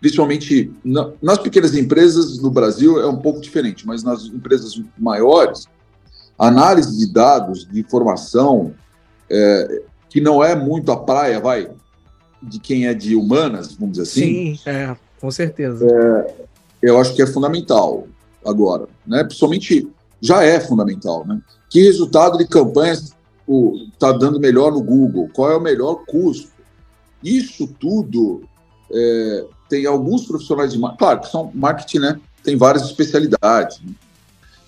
principalmente 0.01 0.73
na, 0.83 1.11
nas 1.21 1.37
pequenas 1.37 1.75
empresas 1.75 2.39
no 2.39 2.49
Brasil 2.49 2.99
é 2.99 3.07
um 3.07 3.17
pouco 3.17 3.39
diferente, 3.39 3.85
mas 3.85 4.01
nas 4.01 4.25
empresas 4.25 4.81
maiores, 4.97 5.67
análise 6.37 6.97
de 6.97 7.13
dados, 7.13 7.67
de 7.71 7.79
informação, 7.79 8.73
é, 9.29 9.83
que 10.09 10.19
não 10.19 10.43
é 10.43 10.55
muito 10.55 10.91
a 10.91 10.97
praia, 10.97 11.39
vai, 11.39 11.69
de 12.41 12.59
quem 12.59 12.87
é 12.87 12.95
de 12.95 13.15
humanas, 13.15 13.75
vamos 13.75 13.97
dizer 13.97 14.03
assim. 14.09 14.55
Sim, 14.55 14.59
é, 14.65 14.97
com 15.19 15.29
certeza. 15.29 15.85
É, 15.85 16.33
eu 16.81 16.99
acho 16.99 17.13
que 17.13 17.21
é 17.21 17.27
fundamental 17.27 18.07
agora, 18.43 18.87
né? 19.05 19.23
Principalmente 19.23 19.87
já 20.19 20.43
é 20.43 20.59
fundamental, 20.59 21.25
né? 21.27 21.39
Que 21.69 21.83
resultado 21.83 22.39
de 22.39 22.47
campanhas 22.47 23.15
está 23.93 24.11
dando 24.11 24.39
melhor 24.39 24.71
no 24.71 24.81
Google? 24.81 25.29
Qual 25.31 25.51
é 25.51 25.55
o 25.55 25.61
melhor 25.61 26.03
custo? 26.07 26.51
Isso 27.23 27.67
tudo 27.79 28.41
é, 28.91 29.45
tem 29.71 29.85
alguns 29.85 30.25
profissionais 30.25 30.73
de 30.73 30.77
marketing, 30.77 30.99
claro 30.99 31.21
que 31.21 31.29
são 31.29 31.49
marketing, 31.55 31.99
né? 31.99 32.19
Tem 32.43 32.57
várias 32.57 32.83
especialidades, 32.83 33.79
né? 33.79 33.93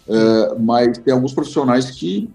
é, 0.07 0.55
mas 0.57 0.97
tem 0.97 1.13
alguns 1.13 1.33
profissionais 1.33 1.91
que 1.91 2.29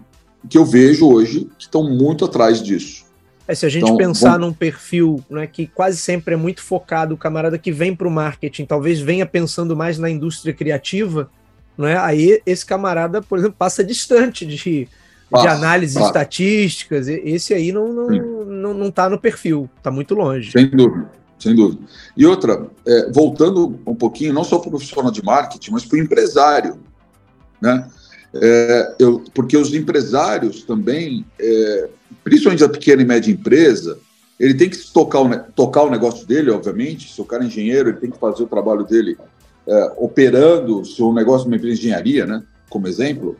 que 0.47 0.57
eu 0.57 0.63
vejo 0.63 1.05
hoje 1.05 1.49
que 1.57 1.63
estão 1.63 1.83
muito 1.83 2.23
atrás 2.23 2.63
disso. 2.63 3.03
É, 3.45 3.53
se 3.53 3.65
a 3.65 3.69
gente 3.69 3.83
então, 3.83 3.97
pensar 3.97 4.33
vamos... 4.33 4.47
num 4.47 4.53
perfil 4.53 5.21
né, 5.29 5.45
que 5.45 5.67
quase 5.67 5.97
sempre 5.97 6.33
é 6.33 6.37
muito 6.37 6.61
focado, 6.61 7.13
o 7.13 7.17
camarada 7.17 7.57
que 7.57 7.73
vem 7.73 7.93
para 7.93 8.07
o 8.07 8.11
marketing, 8.11 8.63
talvez 8.63 9.01
venha 9.01 9.25
pensando 9.25 9.75
mais 9.75 9.97
na 9.97 10.09
indústria 10.09 10.53
criativa, 10.53 11.29
né, 11.77 11.97
aí 11.97 12.41
esse 12.45 12.65
camarada, 12.65 13.21
por 13.21 13.37
exemplo, 13.37 13.57
passa 13.59 13.83
distante 13.83 14.45
de, 14.45 14.87
passa, 15.29 15.43
de 15.43 15.53
análises 15.53 15.95
passa. 15.95 16.07
estatísticas, 16.07 17.09
esse 17.09 17.53
aí 17.53 17.73
não 17.73 17.89
está 17.89 18.23
não, 18.23 18.45
não, 18.45 18.73
não 18.73 18.91
tá 18.91 19.09
no 19.09 19.19
perfil, 19.19 19.69
está 19.75 19.91
muito 19.91 20.15
longe. 20.15 20.51
Sem 20.53 20.69
dúvida, 20.69 21.09
sem 21.39 21.55
dúvida. 21.55 21.81
E 22.15 22.25
outra, 22.25 22.67
é, 22.85 23.11
voltando 23.11 23.79
um 23.87 23.95
pouquinho, 23.95 24.33
não 24.33 24.43
só 24.43 24.59
para 24.59 24.67
o 24.67 24.71
profissional 24.71 25.11
de 25.11 25.23
marketing, 25.23 25.71
mas 25.71 25.85
para 25.85 25.97
o 25.97 26.01
empresário, 26.01 26.77
né? 27.61 27.87
É, 28.33 28.95
eu, 28.99 29.23
porque 29.33 29.57
os 29.57 29.73
empresários 29.73 30.63
também, 30.63 31.25
é, 31.39 31.89
principalmente 32.23 32.63
a 32.63 32.69
pequena 32.69 33.01
e 33.01 33.05
média 33.05 33.31
empresa, 33.31 33.97
ele 34.39 34.53
tem 34.53 34.69
que 34.69 34.77
tocar 34.91 35.21
o, 35.21 35.39
tocar 35.53 35.83
o 35.83 35.89
negócio 35.89 36.27
dele, 36.27 36.51
obviamente. 36.51 37.11
Se 37.11 37.19
o 37.19 37.25
cara 37.25 37.43
é 37.43 37.47
engenheiro, 37.47 37.89
ele 37.89 37.97
tem 37.97 38.11
que 38.11 38.19
fazer 38.19 38.43
o 38.43 38.47
trabalho 38.47 38.83
dele 38.83 39.17
é, 39.67 39.93
operando 39.97 40.85
seu 40.85 41.11
negócio 41.11 41.45
numa 41.45 41.57
empresa 41.57 41.75
de 41.75 41.81
engenharia, 41.87 42.25
né, 42.25 42.43
como 42.69 42.87
exemplo. 42.87 43.35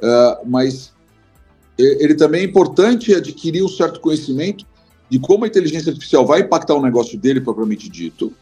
É, 0.00 0.38
mas 0.46 0.92
ele 1.76 2.14
também 2.14 2.42
é 2.42 2.44
importante 2.44 3.12
adquirir 3.14 3.62
um 3.62 3.68
certo 3.68 3.98
conhecimento 3.98 4.64
de 5.14 5.20
como 5.20 5.44
a 5.44 5.46
inteligência 5.46 5.90
artificial 5.90 6.26
vai 6.26 6.40
impactar 6.40 6.74
o 6.74 6.82
negócio 6.82 7.16
dele 7.16 7.40
propriamente 7.40 7.88
dito 7.88 8.32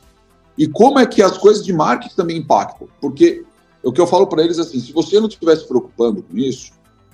e 0.57 0.67
como 0.67 0.99
é 0.99 1.05
que 1.05 1.21
as 1.21 1.37
coisas 1.37 1.63
de 1.63 1.71
marketing 1.71 2.15
também 2.15 2.39
impactam. 2.39 2.89
Porque 2.99 3.45
o 3.83 3.93
que 3.93 4.01
eu 4.01 4.07
falo 4.07 4.27
para 4.27 4.43
eles 4.43 4.57
é 4.57 4.63
assim: 4.63 4.81
se 4.81 4.91
você 4.91 5.21
não 5.21 5.29
estiver 5.29 5.55
se 5.55 5.69
preocupando 5.69 6.23
com 6.23 6.35
isso, 6.39 6.73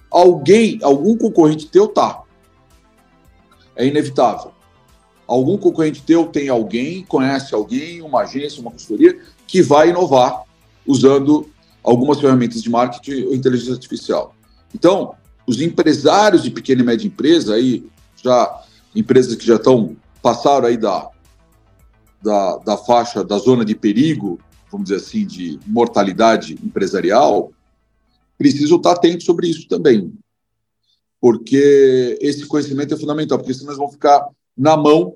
alguém, 0.08 0.78
algum 0.80 1.16
concorrente 1.16 1.66
teu 1.66 1.88
tá. 1.88 2.22
É 3.74 3.84
inevitável. 3.84 4.52
Algum 5.26 5.58
concorrente 5.58 6.04
teu 6.04 6.26
tem 6.26 6.48
alguém, 6.48 7.04
conhece 7.04 7.52
alguém, 7.52 8.00
uma 8.00 8.20
agência, 8.20 8.60
uma 8.60 8.70
consultoria, 8.70 9.18
que 9.44 9.60
vai 9.60 9.90
inovar 9.90 10.44
usando 10.86 11.50
algumas 11.82 12.20
ferramentas 12.20 12.62
de 12.62 12.70
marketing 12.70 13.24
ou 13.24 13.34
inteligência 13.34 13.74
artificial. 13.74 14.36
Então, 14.72 15.16
os 15.44 15.60
empresários 15.60 16.44
de 16.44 16.50
pequena 16.52 16.80
e 16.80 16.84
média 16.84 17.08
empresa, 17.08 17.56
aí, 17.56 17.84
já 18.22 18.67
empresas 18.98 19.34
que 19.36 19.46
já 19.46 19.56
estão, 19.56 19.96
passaram 20.20 20.66
aí 20.66 20.76
da, 20.76 21.10
da, 22.22 22.56
da 22.58 22.76
faixa, 22.76 23.22
da 23.22 23.38
zona 23.38 23.64
de 23.64 23.74
perigo, 23.74 24.40
vamos 24.70 24.88
dizer 24.88 25.00
assim, 25.00 25.26
de 25.26 25.58
mortalidade 25.66 26.58
empresarial, 26.64 27.52
precisam 28.36 28.76
estar 28.76 28.92
atentos 28.92 29.24
sobre 29.24 29.48
isso 29.48 29.68
também. 29.68 30.12
Porque 31.20 32.18
esse 32.20 32.46
conhecimento 32.46 32.94
é 32.94 32.96
fundamental, 32.96 33.38
porque 33.38 33.54
senão 33.54 33.68
nós 33.68 33.78
vamos 33.78 33.92
ficar 33.92 34.26
na 34.56 34.76
mão 34.76 35.14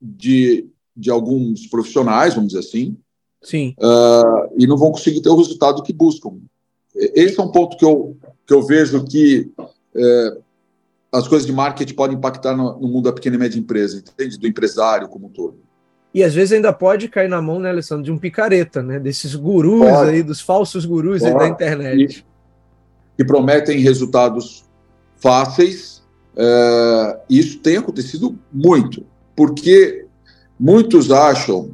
de, 0.00 0.68
de 0.96 1.10
alguns 1.10 1.66
profissionais, 1.66 2.34
vamos 2.34 2.52
dizer 2.52 2.60
assim, 2.60 2.96
Sim. 3.40 3.74
Uh, 3.78 4.52
e 4.58 4.66
não 4.66 4.76
vão 4.76 4.90
conseguir 4.90 5.20
ter 5.20 5.28
o 5.28 5.36
resultado 5.36 5.82
que 5.82 5.92
buscam. 5.92 6.38
esse 6.94 7.38
é 7.38 7.42
um 7.42 7.52
ponto 7.52 7.76
que 7.76 7.84
eu, 7.84 8.16
que 8.44 8.52
eu 8.52 8.62
vejo 8.62 9.04
que 9.04 9.48
é, 9.94 10.38
as 11.12 11.26
coisas 11.26 11.46
de 11.46 11.52
marketing 11.52 11.94
podem 11.94 12.16
impactar 12.16 12.56
no, 12.56 12.78
no, 12.78 12.88
mundo 12.88 13.04
da 13.04 13.12
pequena 13.12 13.36
e 13.36 13.38
média 13.38 13.58
empresa, 13.58 13.98
entende? 13.98 14.38
Do 14.38 14.46
empresário 14.46 15.08
como 15.08 15.26
um 15.26 15.30
todo. 15.30 15.58
E 16.12 16.22
às 16.22 16.34
vezes 16.34 16.52
ainda 16.52 16.72
pode 16.72 17.08
cair 17.08 17.28
na 17.28 17.40
mão, 17.40 17.58
né, 17.58 17.70
Alessandro, 17.70 18.04
de 18.04 18.12
um 18.12 18.18
picareta, 18.18 18.82
né? 18.82 18.98
Desses 18.98 19.34
gurus 19.34 19.88
pode. 19.88 20.10
aí, 20.10 20.22
dos 20.22 20.40
falsos 20.40 20.84
gurus 20.84 21.22
da 21.22 21.48
internet. 21.48 22.26
Que 23.16 23.24
prometem 23.24 23.78
resultados 23.80 24.64
fáceis. 25.16 26.02
É, 26.36 27.20
isso 27.28 27.58
tem 27.58 27.76
acontecido 27.76 28.38
muito, 28.52 29.04
porque 29.34 30.06
muitos 30.58 31.10
acham 31.10 31.70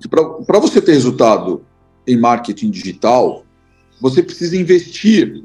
que 0.00 0.08
para 0.08 0.58
você 0.58 0.80
ter 0.80 0.92
resultado 0.92 1.64
em 2.06 2.16
marketing 2.16 2.70
digital, 2.70 3.44
você 4.00 4.22
precisa 4.22 4.56
investir 4.56 5.44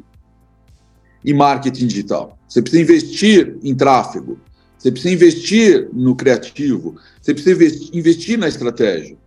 em 1.27 1.33
marketing 1.33 1.87
digital. 1.87 2.37
Você 2.47 2.61
precisa 2.61 2.81
investir 2.81 3.57
em 3.61 3.75
tráfego. 3.75 4.39
Você 4.77 4.89
precisa 4.89 5.13
investir 5.13 5.89
no 5.91 6.15
criativo. 6.15 6.95
Você 7.21 7.33
precisa 7.33 7.89
investir 7.93 8.39
na 8.39 8.47
estratégia. 8.47 9.17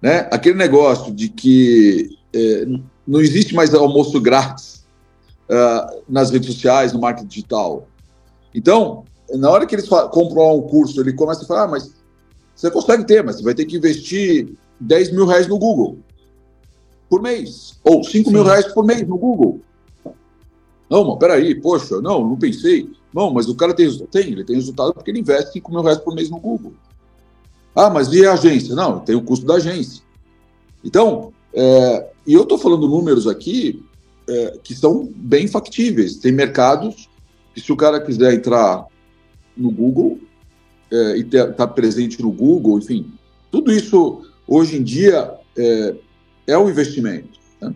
Né? 0.00 0.26
Aquele 0.30 0.56
negócio 0.56 1.12
de 1.12 1.28
que 1.28 2.16
é, 2.32 2.66
não 3.06 3.20
existe 3.20 3.54
mais 3.54 3.74
almoço 3.74 4.18
grátis 4.22 4.86
uh, 5.50 6.02
nas 6.08 6.30
redes 6.30 6.50
sociais, 6.54 6.94
no 6.94 7.00
marketing 7.00 7.28
digital. 7.28 7.86
Então, 8.54 9.04
na 9.34 9.50
hora 9.50 9.66
que 9.66 9.74
eles 9.74 9.86
compram 9.86 10.56
um 10.56 10.62
curso, 10.62 10.98
ele 10.98 11.12
começa 11.12 11.42
a 11.42 11.46
falar, 11.46 11.64
ah, 11.64 11.68
mas 11.68 11.92
você 12.54 12.70
consegue 12.70 13.04
ter, 13.04 13.22
mas 13.22 13.36
você 13.36 13.42
vai 13.42 13.54
ter 13.54 13.66
que 13.66 13.76
investir 13.76 14.48
10 14.80 15.12
mil 15.12 15.26
reais 15.26 15.46
no 15.46 15.58
Google 15.58 15.98
por 17.10 17.20
mês, 17.20 17.78
ou 17.84 18.02
5 18.02 18.28
Sim. 18.28 18.34
mil 18.34 18.44
reais 18.44 18.66
por 18.72 18.84
mês 18.84 19.06
no 19.06 19.18
Google. 19.18 19.60
Não, 20.88 21.04
mas 21.04 21.18
peraí, 21.18 21.54
poxa, 21.54 22.00
não, 22.00 22.26
não 22.26 22.36
pensei. 22.36 22.90
Não, 23.12 23.32
mas 23.32 23.48
o 23.48 23.54
cara 23.54 23.74
tem 23.74 23.86
resultado. 23.86 24.10
Tem, 24.10 24.32
ele 24.32 24.44
tem 24.44 24.56
resultado 24.56 24.94
porque 24.94 25.10
ele 25.10 25.20
investe 25.20 25.52
5 25.54 25.70
mil 25.70 25.82
reais 25.82 25.98
por 25.98 26.14
mês 26.14 26.30
no 26.30 26.38
Google. 26.38 26.72
Ah, 27.74 27.90
mas 27.90 28.12
e 28.12 28.26
a 28.26 28.32
agência? 28.32 28.74
Não, 28.74 29.00
tem 29.00 29.14
o 29.14 29.22
custo 29.22 29.46
da 29.46 29.54
agência. 29.54 30.02
Então, 30.82 31.32
é, 31.52 32.10
e 32.26 32.34
eu 32.34 32.42
estou 32.42 32.58
falando 32.58 32.88
números 32.88 33.26
aqui 33.26 33.82
é, 34.28 34.58
que 34.62 34.74
são 34.74 35.10
bem 35.14 35.46
factíveis. 35.46 36.16
Tem 36.16 36.32
mercados 36.32 37.08
que, 37.54 37.60
se 37.60 37.72
o 37.72 37.76
cara 37.76 38.00
quiser 38.00 38.34
entrar 38.34 38.86
no 39.56 39.70
Google 39.70 40.18
é, 40.90 41.18
e 41.18 41.20
estar 41.20 41.52
tá 41.52 41.66
presente 41.66 42.20
no 42.22 42.30
Google, 42.30 42.78
enfim, 42.78 43.12
tudo 43.50 43.72
isso 43.72 44.22
hoje 44.46 44.76
em 44.76 44.82
dia 44.82 45.34
é, 45.56 45.94
é 46.46 46.58
um 46.58 46.68
investimento. 46.68 47.38
Né? 47.60 47.74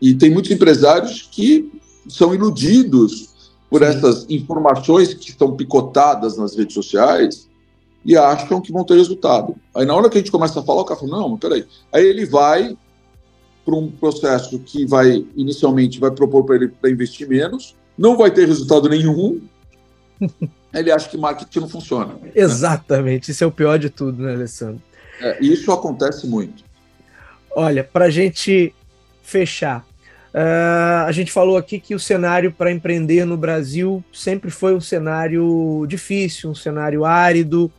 E 0.00 0.14
tem 0.14 0.30
muitos 0.30 0.50
empresários 0.50 1.28
que 1.30 1.70
são 2.08 2.34
iludidos 2.34 3.30
por 3.70 3.80
Sim. 3.80 3.86
essas 3.86 4.26
informações 4.28 5.14
que 5.14 5.30
estão 5.30 5.56
picotadas 5.56 6.36
nas 6.36 6.56
redes 6.56 6.74
sociais 6.74 7.48
e 8.04 8.16
acham 8.16 8.60
que 8.60 8.72
vão 8.72 8.84
ter 8.84 8.94
resultado. 8.94 9.54
Aí 9.74 9.86
na 9.86 9.94
hora 9.94 10.10
que 10.10 10.18
a 10.18 10.20
gente 10.20 10.30
começa 10.30 10.60
a 10.60 10.62
falar, 10.62 10.82
o 10.82 10.84
cara 10.84 11.00
fala, 11.00 11.18
não, 11.18 11.38
peraí. 11.38 11.64
Aí 11.92 12.04
ele 12.04 12.26
vai 12.26 12.76
para 13.64 13.76
um 13.76 13.90
processo 13.90 14.58
que 14.58 14.84
vai, 14.84 15.24
inicialmente, 15.36 16.00
vai 16.00 16.10
propor 16.10 16.44
para 16.44 16.56
ele 16.56 16.68
para 16.68 16.90
investir 16.90 17.28
menos, 17.28 17.76
não 17.96 18.16
vai 18.16 18.30
ter 18.30 18.46
resultado 18.46 18.88
nenhum, 18.88 19.40
ele 20.74 20.90
acha 20.90 21.08
que 21.08 21.16
marketing 21.16 21.60
não 21.60 21.68
funciona. 21.68 22.16
Exatamente, 22.34 23.30
isso 23.30 23.44
é 23.44 23.46
o 23.46 23.52
pior 23.52 23.78
de 23.78 23.88
tudo, 23.88 24.22
né, 24.22 24.34
Alessandro? 24.34 24.82
É, 25.20 25.42
isso 25.42 25.70
acontece 25.70 26.26
muito. 26.26 26.64
Olha, 27.54 27.84
para 27.84 28.06
a 28.06 28.10
gente 28.10 28.74
fechar, 29.22 29.86
uh, 30.34 31.06
a 31.06 31.12
gente 31.12 31.32
falou 31.32 31.56
aqui 31.56 31.78
que 31.78 31.94
o 31.94 32.00
cenário 32.00 32.52
para 32.52 32.72
empreender 32.72 33.24
no 33.24 33.36
Brasil 33.36 34.04
sempre 34.12 34.50
foi 34.50 34.74
um 34.74 34.80
cenário 34.80 35.84
difícil, 35.88 36.50
um 36.50 36.54
cenário 36.54 37.04
árido. 37.04 37.70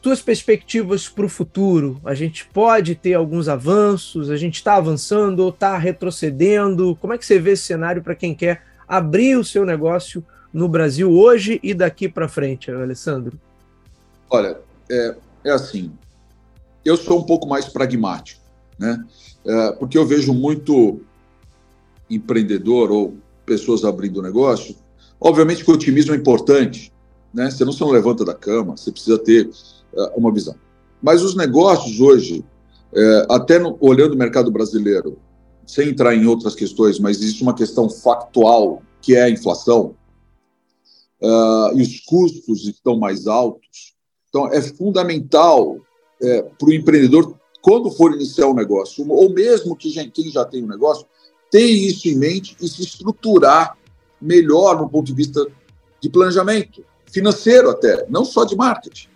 Tuas 0.00 0.22
perspectivas 0.22 1.08
para 1.08 1.26
o 1.26 1.28
futuro? 1.28 2.00
A 2.04 2.14
gente 2.14 2.46
pode 2.46 2.94
ter 2.94 3.14
alguns 3.14 3.48
avanços? 3.48 4.30
A 4.30 4.36
gente 4.36 4.56
está 4.56 4.76
avançando 4.76 5.40
ou 5.40 5.50
está 5.50 5.76
retrocedendo? 5.76 6.96
Como 7.00 7.12
é 7.12 7.18
que 7.18 7.26
você 7.26 7.38
vê 7.38 7.52
esse 7.52 7.64
cenário 7.64 8.02
para 8.02 8.14
quem 8.14 8.34
quer 8.34 8.62
abrir 8.86 9.36
o 9.36 9.44
seu 9.44 9.66
negócio 9.66 10.24
no 10.52 10.68
Brasil 10.68 11.10
hoje 11.10 11.60
e 11.62 11.74
daqui 11.74 12.08
para 12.08 12.28
frente, 12.28 12.70
Alessandro? 12.70 13.38
Olha, 14.30 14.58
é, 14.90 15.14
é 15.44 15.50
assim. 15.50 15.92
Eu 16.84 16.96
sou 16.96 17.18
um 17.18 17.24
pouco 17.24 17.46
mais 17.46 17.66
pragmático 17.66 18.48
né? 18.78 19.04
É, 19.44 19.72
porque 19.72 19.98
eu 19.98 20.06
vejo 20.06 20.32
muito 20.32 21.00
empreendedor 22.10 22.90
ou 22.90 23.14
pessoas 23.44 23.84
abrindo 23.84 24.22
negócio. 24.22 24.74
Obviamente 25.20 25.64
que 25.64 25.70
o 25.70 25.74
otimismo 25.74 26.14
é 26.14 26.16
importante, 26.16 26.92
né? 27.32 27.50
Você 27.50 27.64
não 27.64 27.72
se 27.72 27.84
levanta 27.84 28.24
da 28.24 28.34
cama, 28.34 28.76
você 28.76 28.92
precisa 28.92 29.18
ter 29.18 29.50
é, 29.94 30.12
uma 30.16 30.32
visão. 30.32 30.54
Mas 31.02 31.22
os 31.22 31.34
negócios 31.34 32.00
hoje, 32.00 32.44
é, 32.92 33.26
até 33.28 33.58
no, 33.58 33.76
olhando 33.80 34.14
o 34.14 34.18
mercado 34.18 34.50
brasileiro, 34.50 35.18
sem 35.66 35.90
entrar 35.90 36.14
em 36.14 36.26
outras 36.26 36.54
questões, 36.54 36.98
mas 36.98 37.20
existe 37.20 37.42
uma 37.42 37.54
questão 37.54 37.90
factual 37.90 38.82
que 39.02 39.14
é 39.14 39.24
a 39.24 39.30
inflação 39.30 39.94
uh, 41.20 41.78
e 41.78 41.82
os 41.82 42.00
custos 42.00 42.66
estão 42.66 42.98
mais 42.98 43.26
altos. 43.26 43.94
Então 44.28 44.48
é 44.48 44.62
fundamental 44.62 45.76
é, 46.22 46.42
para 46.42 46.68
o 46.68 46.72
empreendedor 46.72 47.36
quando 47.60 47.90
for 47.90 48.14
iniciar 48.14 48.48
um 48.48 48.54
negócio, 48.54 49.06
ou 49.10 49.30
mesmo 49.30 49.76
que 49.76 49.90
já, 49.90 50.06
quem 50.08 50.30
já 50.30 50.44
tem 50.44 50.64
um 50.64 50.68
negócio, 50.68 51.06
ter 51.50 51.66
isso 51.66 52.08
em 52.08 52.16
mente 52.16 52.56
e 52.60 52.68
se 52.68 52.82
estruturar 52.82 53.76
melhor 54.20 54.80
no 54.80 54.88
ponto 54.88 55.06
de 55.06 55.14
vista 55.14 55.46
de 56.00 56.08
planejamento, 56.08 56.84
financeiro 57.10 57.70
até, 57.70 58.06
não 58.08 58.24
só 58.24 58.44
de 58.44 58.56
marketing. 58.56 59.08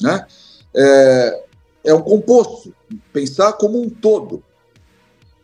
Né? 0.00 0.26
É, 0.74 1.44
é 1.84 1.94
um 1.94 2.02
composto, 2.02 2.74
pensar 3.12 3.52
como 3.54 3.80
um 3.80 3.88
todo 3.88 4.42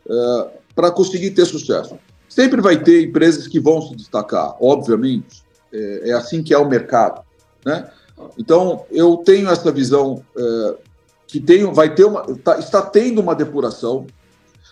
é, 0.08 0.50
para 0.74 0.90
conseguir 0.90 1.30
ter 1.30 1.46
sucesso. 1.46 1.98
Sempre 2.28 2.60
vai 2.60 2.82
ter 2.82 3.04
empresas 3.04 3.46
que 3.46 3.60
vão 3.60 3.80
se 3.80 3.94
destacar, 3.94 4.56
obviamente, 4.60 5.44
é, 5.72 6.10
é 6.10 6.12
assim 6.12 6.42
que 6.42 6.52
é 6.52 6.58
o 6.58 6.68
mercado. 6.68 7.22
Né? 7.64 7.90
Então, 8.38 8.84
eu 8.90 9.16
tenho 9.18 9.48
essa 9.48 9.70
visão 9.70 10.24
é, 10.36 10.76
que 11.26 11.40
tem, 11.40 11.64
vai 11.72 11.94
ter 11.94 12.04
uma, 12.04 12.22
tá, 12.38 12.58
está 12.58 12.82
tendo 12.82 13.20
uma 13.20 13.34
depuração. 13.34 14.06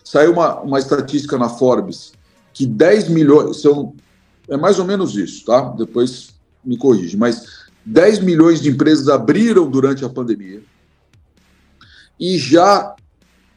Saiu 0.04 0.32
uma, 0.32 0.60
uma 0.60 0.78
estatística 0.78 1.38
na 1.38 1.48
Forbes 1.48 2.12
que 2.52 2.66
10 2.66 3.08
milhões, 3.08 3.60
são, 3.62 3.94
é 4.48 4.56
mais 4.56 4.78
ou 4.78 4.84
menos 4.84 5.16
isso, 5.16 5.44
tá? 5.44 5.72
Depois 5.76 6.34
me 6.64 6.76
corrige, 6.76 7.16
mas 7.16 7.66
10 7.84 8.20
milhões 8.20 8.60
de 8.60 8.68
empresas 8.68 9.08
abriram 9.08 9.68
durante 9.68 10.04
a 10.04 10.08
pandemia 10.08 10.62
e 12.20 12.38
já, 12.38 12.94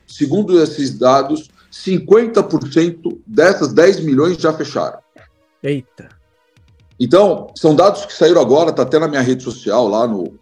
segundo 0.08 0.60
esses 0.62 0.98
dados, 0.98 1.50
50% 1.72 3.20
dessas 3.28 3.74
10 3.74 4.00
milhões 4.00 4.38
já 4.38 4.54
fecharam. 4.54 5.00
Eita. 5.62 6.10
Então, 7.00 7.52
são 7.56 7.76
dados 7.76 8.06
que 8.06 8.14
saíram 8.14 8.42
agora, 8.42 8.70
está 8.70 8.84
até 8.84 8.98
na 8.98 9.08
minha 9.08 9.22
rede 9.22 9.44
social, 9.44 9.88
lá 9.88 10.08
no 10.08 10.34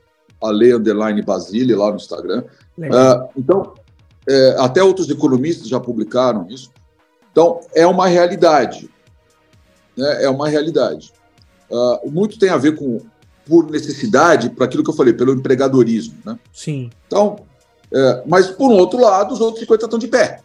Ale 0.42 0.76
Underline 0.76 1.22
Basile, 1.22 1.74
lá 1.74 1.90
no 1.90 1.96
Instagram. 1.96 2.44
Uh, 2.78 3.30
então, 3.36 3.74
é, 4.28 4.56
até 4.60 4.84
outros 4.84 5.10
economistas 5.10 5.68
já 5.68 5.80
publicaram 5.80 6.48
isso. 6.50 6.72
Então, 7.32 7.60
é 7.74 7.86
uma 7.86 8.08
realidade. 8.08 8.90
Né? 9.98 10.24
É 10.24 10.30
uma 10.30 10.48
realidade. 10.48 11.12
Uh, 11.70 12.12
muito 12.12 12.38
tem 12.38 12.50
a 12.50 12.58
ver 12.58 12.76
com 12.76 13.02
por 13.46 13.70
necessidade, 13.70 14.50
para 14.50 14.66
aquilo 14.66 14.84
que 14.84 14.90
eu 14.90 14.94
falei, 14.96 15.14
pelo 15.14 15.34
empregadorismo. 15.34 16.16
Né? 16.26 16.40
Sim. 16.54 16.90
Então, 17.08 17.38
é, 17.92 18.24
mas 18.26 18.48
por 18.48 18.72
um 18.72 18.76
outro 18.76 19.00
lado, 19.00 19.34
os 19.34 19.42
outros 19.42 19.60
50 19.60 19.86
estão 19.86 20.00
de 20.00 20.08
pé. 20.08 20.42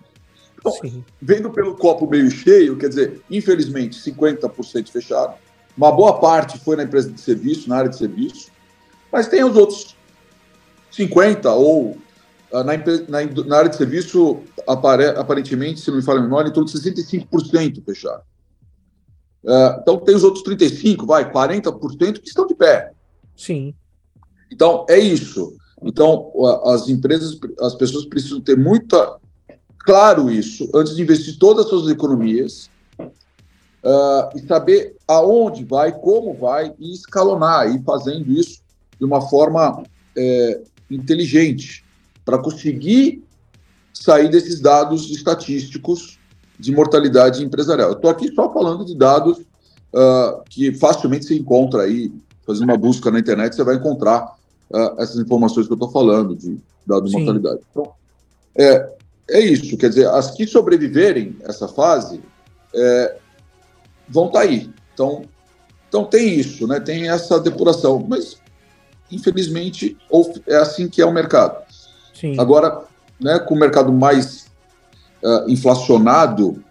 Então, 0.58 0.72
Sim. 0.72 1.04
vendo 1.20 1.50
pelo 1.50 1.76
copo 1.76 2.08
meio 2.08 2.30
cheio, 2.30 2.76
quer 2.76 2.88
dizer, 2.88 3.22
infelizmente, 3.30 3.98
50% 3.98 4.88
fechado. 4.90 5.34
Uma 5.76 5.92
boa 5.92 6.18
parte 6.18 6.58
foi 6.58 6.76
na 6.76 6.82
empresa 6.82 7.10
de 7.10 7.20
serviço, 7.20 7.68
na 7.68 7.76
área 7.76 7.88
de 7.88 7.96
serviço. 7.96 8.50
Mas 9.12 9.28
tem 9.28 9.44
os 9.44 9.56
outros 9.56 9.96
50 10.90 11.52
ou 11.52 11.96
na, 12.52 12.62
na, 12.64 13.44
na 13.46 13.56
área 13.56 13.70
de 13.70 13.76
serviço, 13.76 14.40
aparentemente, 14.66 15.80
se 15.80 15.90
não 15.90 15.98
me 15.98 16.02
falha 16.02 16.20
a 16.20 16.22
memória, 16.22 16.48
em 16.48 16.52
torno 16.52 16.68
de 16.68 16.78
65% 16.78 17.84
fechado. 17.84 18.22
Uh, 19.44 19.80
então, 19.80 19.98
tem 19.98 20.14
os 20.14 20.24
outros 20.24 20.44
35%, 20.44 21.06
vai, 21.06 21.30
40% 21.30 22.20
que 22.20 22.28
estão 22.28 22.46
de 22.46 22.54
pé. 22.54 22.92
Sim. 23.36 23.74
Então, 24.50 24.84
é 24.88 24.98
isso. 24.98 25.56
Então, 25.82 26.32
as 26.64 26.88
empresas, 26.88 27.38
as 27.60 27.74
pessoas 27.74 28.04
precisam 28.06 28.40
ter 28.40 28.56
muito 28.56 28.96
claro 29.78 30.30
isso 30.30 30.68
antes 30.74 30.96
de 30.96 31.02
investir 31.02 31.38
todas 31.38 31.64
as 31.64 31.70
suas 31.70 31.88
economias 31.88 32.68
uh, 32.98 34.36
e 34.36 34.46
saber 34.46 34.96
aonde 35.06 35.64
vai, 35.64 35.92
como 35.92 36.34
vai 36.34 36.74
e 36.78 36.92
escalonar, 36.92 37.74
e 37.74 37.82
fazendo 37.82 38.30
isso 38.30 38.60
de 38.98 39.04
uma 39.04 39.20
forma 39.20 39.84
é, 40.16 40.60
inteligente, 40.90 41.84
para 42.28 42.36
conseguir 42.36 43.24
sair 43.90 44.28
desses 44.28 44.60
dados 44.60 45.10
estatísticos 45.10 46.18
de 46.58 46.70
mortalidade 46.72 47.42
empresarial. 47.42 47.88
Eu 47.88 47.96
estou 47.96 48.10
aqui 48.10 48.30
só 48.34 48.52
falando 48.52 48.84
de 48.84 48.94
dados 48.94 49.38
uh, 49.38 50.42
que 50.50 50.74
facilmente 50.74 51.24
se 51.24 51.34
encontra 51.34 51.84
aí, 51.84 52.12
fazendo 52.46 52.64
uma 52.64 52.76
busca 52.76 53.10
na 53.10 53.18
internet, 53.18 53.56
você 53.56 53.64
vai 53.64 53.76
encontrar 53.76 54.36
uh, 54.68 55.00
essas 55.00 55.16
informações 55.16 55.66
que 55.66 55.72
eu 55.72 55.76
estou 55.76 55.90
falando 55.90 56.36
de 56.36 56.58
dados 56.86 57.10
de 57.10 57.16
mortalidade. 57.16 57.60
Então, 57.70 57.92
é, 58.54 58.92
é 59.30 59.40
isso, 59.40 59.78
quer 59.78 59.88
dizer, 59.88 60.08
as 60.08 60.30
que 60.32 60.46
sobreviverem 60.46 61.34
essa 61.44 61.66
fase 61.66 62.20
é, 62.74 63.16
vão 64.06 64.26
estar 64.26 64.40
tá 64.40 64.44
aí. 64.44 64.70
Então, 64.92 65.22
então 65.88 66.04
tem 66.04 66.38
isso, 66.38 66.66
né? 66.66 66.78
tem 66.78 67.08
essa 67.08 67.40
depuração, 67.40 68.04
mas 68.06 68.36
infelizmente 69.10 69.96
é 70.46 70.56
assim 70.56 70.90
que 70.90 71.00
é 71.00 71.06
o 71.06 71.12
mercado. 71.12 71.67
Sim. 72.18 72.38
Agora, 72.38 72.82
né, 73.20 73.38
com 73.38 73.54
o 73.54 73.58
mercado 73.58 73.92
mais 73.92 74.46
uh, 75.22 75.48
inflacionado, 75.48 76.62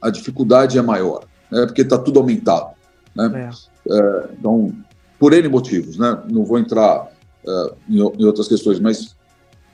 a 0.00 0.10
dificuldade 0.10 0.78
é 0.78 0.82
maior, 0.82 1.24
né, 1.50 1.66
porque 1.66 1.82
está 1.82 1.98
tudo 1.98 2.20
aumentado. 2.20 2.70
Né? 3.14 3.50
É. 3.50 3.92
Uh, 3.92 4.28
então, 4.38 4.72
por 5.18 5.32
N 5.32 5.48
motivos, 5.48 5.98
né? 5.98 6.22
não 6.28 6.44
vou 6.44 6.58
entrar 6.58 7.08
uh, 7.44 7.74
em, 7.88 7.96
em, 7.96 8.24
outras 8.24 8.46
questões, 8.46 8.78
mas 8.78 9.16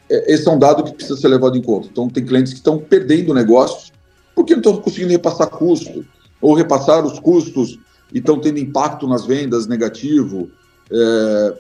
esse 0.08 0.46
é 0.46 0.50
um 0.50 0.58
dado 0.58 0.84
que 0.84 0.92
precisa 0.92 1.18
ser 1.18 1.28
levado 1.28 1.56
em 1.56 1.62
conta. 1.62 1.88
Então, 1.90 2.08
tem 2.08 2.24
clientes 2.24 2.52
que 2.52 2.58
estão 2.58 2.78
perdendo 2.78 3.34
negócios 3.34 3.92
porque 4.34 4.52
não 4.52 4.60
estão 4.60 4.76
conseguindo 4.76 5.12
repassar 5.12 5.48
custo, 5.48 6.04
ou 6.40 6.54
repassar 6.54 7.04
os 7.04 7.18
custos 7.18 7.78
e 8.12 8.18
estão 8.18 8.38
tendo 8.38 8.58
impacto 8.58 9.06
nas 9.06 9.24
vendas 9.24 9.66
negativo. 9.66 10.50
É, 10.90 11.54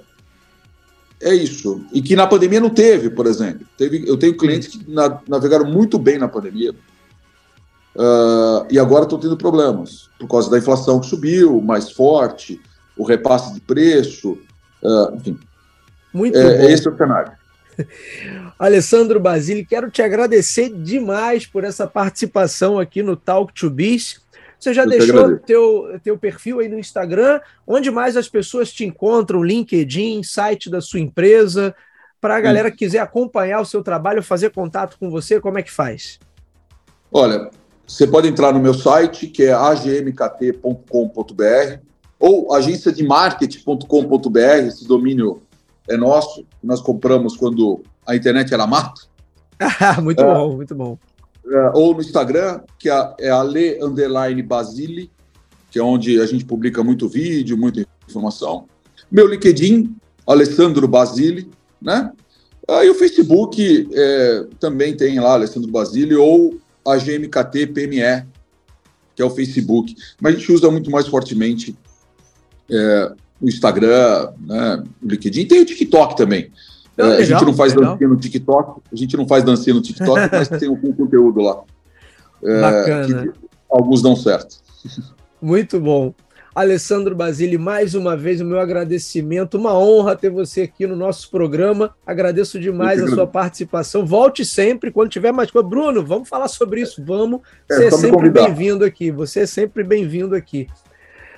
é 1.24 1.34
isso. 1.34 1.84
E 1.92 2.02
que 2.02 2.14
na 2.14 2.26
pandemia 2.26 2.60
não 2.60 2.68
teve, 2.68 3.08
por 3.08 3.26
exemplo. 3.26 3.66
Teve, 3.78 4.06
eu 4.06 4.16
tenho 4.18 4.36
clientes 4.36 4.68
que 4.68 4.90
na, 4.90 5.20
navegaram 5.26 5.64
muito 5.64 5.98
bem 5.98 6.18
na 6.18 6.28
pandemia 6.28 6.72
uh, 7.96 8.66
e 8.70 8.78
agora 8.78 9.04
estão 9.04 9.18
tendo 9.18 9.36
problemas 9.36 10.10
por 10.18 10.28
causa 10.28 10.50
da 10.50 10.58
inflação 10.58 11.00
que 11.00 11.06
subiu 11.06 11.62
mais 11.62 11.90
forte, 11.90 12.60
o 12.94 13.04
repasse 13.04 13.54
de 13.54 13.60
preço, 13.60 14.32
uh, 14.82 15.16
enfim. 15.16 15.38
Muito 16.12 16.36
é, 16.36 16.58
bom. 16.58 16.64
Esse 16.68 16.86
é 16.86 16.90
o 16.90 16.96
cenário. 16.96 17.32
Alessandro 18.58 19.18
Basile, 19.18 19.64
quero 19.64 19.90
te 19.90 20.02
agradecer 20.02 20.68
demais 20.68 21.46
por 21.46 21.64
essa 21.64 21.86
participação 21.86 22.78
aqui 22.78 23.02
no 23.02 23.16
Talk 23.16 23.52
to 23.54 23.70
Biz. 23.70 24.20
Você 24.58 24.72
já 24.72 24.84
Eu 24.84 24.88
deixou 24.88 25.38
teu, 25.38 26.00
teu 26.02 26.18
perfil 26.18 26.60
aí 26.60 26.68
no 26.68 26.78
Instagram? 26.78 27.40
Onde 27.66 27.90
mais 27.90 28.16
as 28.16 28.28
pessoas 28.28 28.72
te 28.72 28.84
encontram? 28.84 29.42
LinkedIn, 29.42 30.22
site 30.22 30.70
da 30.70 30.80
sua 30.80 31.00
empresa? 31.00 31.74
Para 32.20 32.36
a 32.36 32.40
galera 32.40 32.70
que 32.70 32.78
quiser 32.78 33.00
acompanhar 33.00 33.60
o 33.60 33.66
seu 33.66 33.82
trabalho, 33.82 34.22
fazer 34.22 34.50
contato 34.50 34.96
com 34.98 35.10
você, 35.10 35.38
como 35.40 35.58
é 35.58 35.62
que 35.62 35.70
faz? 35.70 36.18
Olha, 37.12 37.50
você 37.86 38.06
pode 38.06 38.26
entrar 38.26 38.52
no 38.52 38.60
meu 38.60 38.72
site, 38.72 39.26
que 39.26 39.42
é 39.42 39.52
agmkt.com.br, 39.52 40.62
ou 42.18 42.54
agenciademarketing.com.br, 42.54 44.38
esse 44.66 44.88
domínio 44.88 45.42
é 45.86 45.96
nosso, 45.96 46.46
nós 46.62 46.80
compramos 46.80 47.36
quando 47.36 47.82
a 48.06 48.16
internet 48.16 48.54
era 48.54 48.66
mato. 48.66 49.06
muito 50.02 50.22
é, 50.22 50.34
bom, 50.34 50.56
muito 50.56 50.74
bom. 50.74 50.98
É, 51.46 51.70
ou 51.74 51.94
no 51.94 52.00
Instagram, 52.00 52.60
que 52.78 52.88
é, 52.88 53.14
é 53.20 53.30
Ale 53.30 53.78
Underline 53.82 54.42
Basile, 54.42 55.10
que 55.70 55.78
é 55.78 55.82
onde 55.82 56.20
a 56.20 56.26
gente 56.26 56.44
publica 56.44 56.82
muito 56.82 57.08
vídeo, 57.08 57.58
muita 57.58 57.84
informação. 58.08 58.66
Meu 59.10 59.26
LinkedIn, 59.26 59.94
Alessandro 60.26 60.88
Basile, 60.88 61.50
né? 61.80 62.10
Aí 62.68 62.88
o 62.88 62.94
Facebook 62.94 63.88
é, 63.92 64.46
também 64.58 64.96
tem 64.96 65.20
lá 65.20 65.34
Alessandro 65.34 65.70
Basile 65.70 66.14
ou 66.14 66.58
a 66.86 66.96
GMKT 66.96 67.66
PME, 67.68 68.24
que 69.14 69.22
é 69.22 69.24
o 69.24 69.30
Facebook. 69.30 69.94
Mas 70.20 70.34
a 70.34 70.38
gente 70.38 70.52
usa 70.52 70.70
muito 70.70 70.90
mais 70.90 71.06
fortemente 71.06 71.76
é, 72.70 73.12
o 73.40 73.48
Instagram, 73.48 74.32
né, 74.40 74.82
o 75.02 75.08
LinkedIn. 75.08 75.46
Tem 75.46 75.60
o 75.60 75.66
TikTok 75.66 76.16
também. 76.16 76.50
Não, 76.96 77.12
é, 77.12 77.18
a 77.18 77.22
gente 77.22 77.44
não 77.44 77.54
faz 77.54 77.74
legal. 77.74 77.92
dancinha 77.92 78.08
no 78.08 78.16
TikTok, 78.16 78.80
a 78.92 78.96
gente 78.96 79.16
não 79.16 79.26
faz 79.26 79.42
dancinha 79.44 79.74
no 79.74 79.82
TikTok, 79.82 80.20
mas 80.32 80.48
tem 80.48 80.68
algum 80.68 80.92
conteúdo 80.92 81.40
lá. 81.40 81.62
É, 82.42 82.60
Bacana. 82.60 83.32
alguns 83.70 84.02
dão 84.02 84.14
certo. 84.14 84.56
Muito 85.40 85.80
bom. 85.80 86.14
Alessandro 86.54 87.16
Basile, 87.16 87.58
mais 87.58 87.96
uma 87.96 88.16
vez 88.16 88.40
o 88.40 88.44
meu 88.44 88.60
agradecimento, 88.60 89.58
uma 89.58 89.76
honra 89.76 90.14
ter 90.14 90.30
você 90.30 90.62
aqui 90.62 90.86
no 90.86 90.94
nosso 90.94 91.28
programa. 91.28 91.92
Agradeço 92.06 92.60
demais 92.60 93.02
a 93.02 93.08
sua 93.08 93.26
participação. 93.26 94.06
Volte 94.06 94.44
sempre 94.44 94.92
quando 94.92 95.10
tiver 95.10 95.32
mais 95.32 95.50
coisa. 95.50 95.66
Bruno, 95.66 96.04
vamos 96.04 96.28
falar 96.28 96.46
sobre 96.46 96.82
isso. 96.82 97.02
Vamos. 97.04 97.40
É, 97.68 97.74
você 97.74 97.86
é 97.86 97.90
sempre 97.90 98.30
bem-vindo 98.30 98.84
aqui. 98.84 99.10
Você 99.10 99.40
é 99.40 99.46
sempre 99.46 99.82
bem-vindo 99.82 100.36
aqui. 100.36 100.68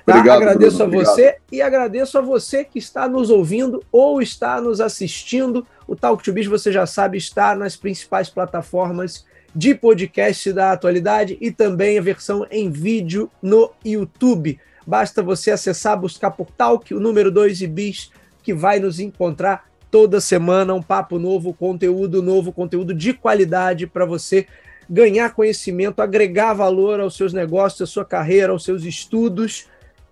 Tá? 0.07 0.13
Obrigado, 0.13 0.37
agradeço 0.37 0.77
Bruno, 0.77 1.01
a 1.01 1.03
você 1.03 1.21
obrigado. 1.21 1.41
e 1.51 1.61
agradeço 1.61 2.17
a 2.17 2.21
você 2.21 2.63
que 2.63 2.79
está 2.79 3.09
nos 3.09 3.29
ouvindo 3.29 3.83
ou 3.91 4.21
está 4.21 4.61
nos 4.61 4.79
assistindo. 4.79 5.67
O 5.85 5.97
Talk 5.97 6.23
to 6.23 6.31
Biz, 6.31 6.47
você 6.47 6.71
já 6.71 6.85
sabe, 6.85 7.17
está 7.17 7.53
nas 7.53 7.75
principais 7.75 8.29
plataformas 8.29 9.25
de 9.53 9.75
podcast 9.75 10.53
da 10.53 10.71
atualidade 10.71 11.37
e 11.41 11.51
também 11.51 11.99
a 11.99 12.01
versão 12.01 12.47
em 12.49 12.71
vídeo 12.71 13.29
no 13.41 13.69
YouTube. 13.83 14.57
Basta 14.85 15.21
você 15.21 15.51
acessar, 15.51 15.99
buscar 15.99 16.31
por 16.31 16.51
Talk, 16.51 16.93
o 16.93 17.01
número 17.01 17.29
2 17.29 17.63
e 17.63 17.67
Bis, 17.67 18.09
que 18.41 18.53
vai 18.53 18.79
nos 18.79 19.01
encontrar 19.01 19.65
toda 19.91 20.21
semana. 20.21 20.73
Um 20.73 20.81
papo 20.81 21.19
novo, 21.19 21.53
conteúdo 21.53 22.23
novo, 22.23 22.53
conteúdo 22.53 22.93
de 22.93 23.11
qualidade 23.11 23.85
para 23.85 24.05
você 24.05 24.47
ganhar 24.89 25.33
conhecimento, 25.35 26.01
agregar 26.01 26.53
valor 26.53 27.01
aos 27.01 27.17
seus 27.17 27.33
negócios, 27.33 27.81
à 27.81 27.85
sua 27.91 28.05
carreira, 28.05 28.53
aos 28.53 28.63
seus 28.63 28.85
estudos 28.85 29.67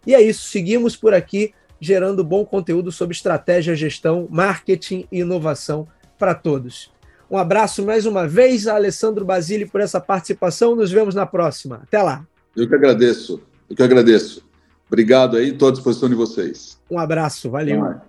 e 0.06 0.14
é 0.14 0.22
isso, 0.22 0.48
seguimos 0.48 0.96
por 0.96 1.14
aqui 1.14 1.54
gerando 1.80 2.24
bom 2.24 2.46
conteúdo 2.46 2.92
sobre 2.92 3.16
estratégia, 3.16 3.76
gestão, 3.76 4.28
marketing 4.30 5.08
e 5.12 5.20
inovação 5.20 5.88
para 6.18 6.34
todos. 6.34 6.92
Um 7.30 7.38
abraço 7.38 7.84
mais 7.84 8.06
uma 8.06 8.28
vez 8.28 8.68
a 8.68 8.76
Alessandro 8.76 9.26
Basile 9.26 9.66
por 9.66 9.82
essa 9.82 10.00
participação. 10.00 10.76
Nos 10.76 10.92
vemos 10.92 11.16
na 11.16 11.26
próxima. 11.26 11.82
Até 11.84 12.02
lá. 12.02 12.26
Eu 12.56 12.68
que 12.68 12.76
agradeço. 12.76 13.42
Eu 13.70 13.76
que 13.76 13.84
agradeço. 13.84 14.46
Obrigado 14.88 15.36
aí, 15.36 15.50
estou 15.50 15.70
à 15.70 15.72
disposição 15.72 16.08
de 16.08 16.16
vocês. 16.16 16.80
Um 16.90 17.00
abraço, 17.00 17.50
valeu. 17.50 18.00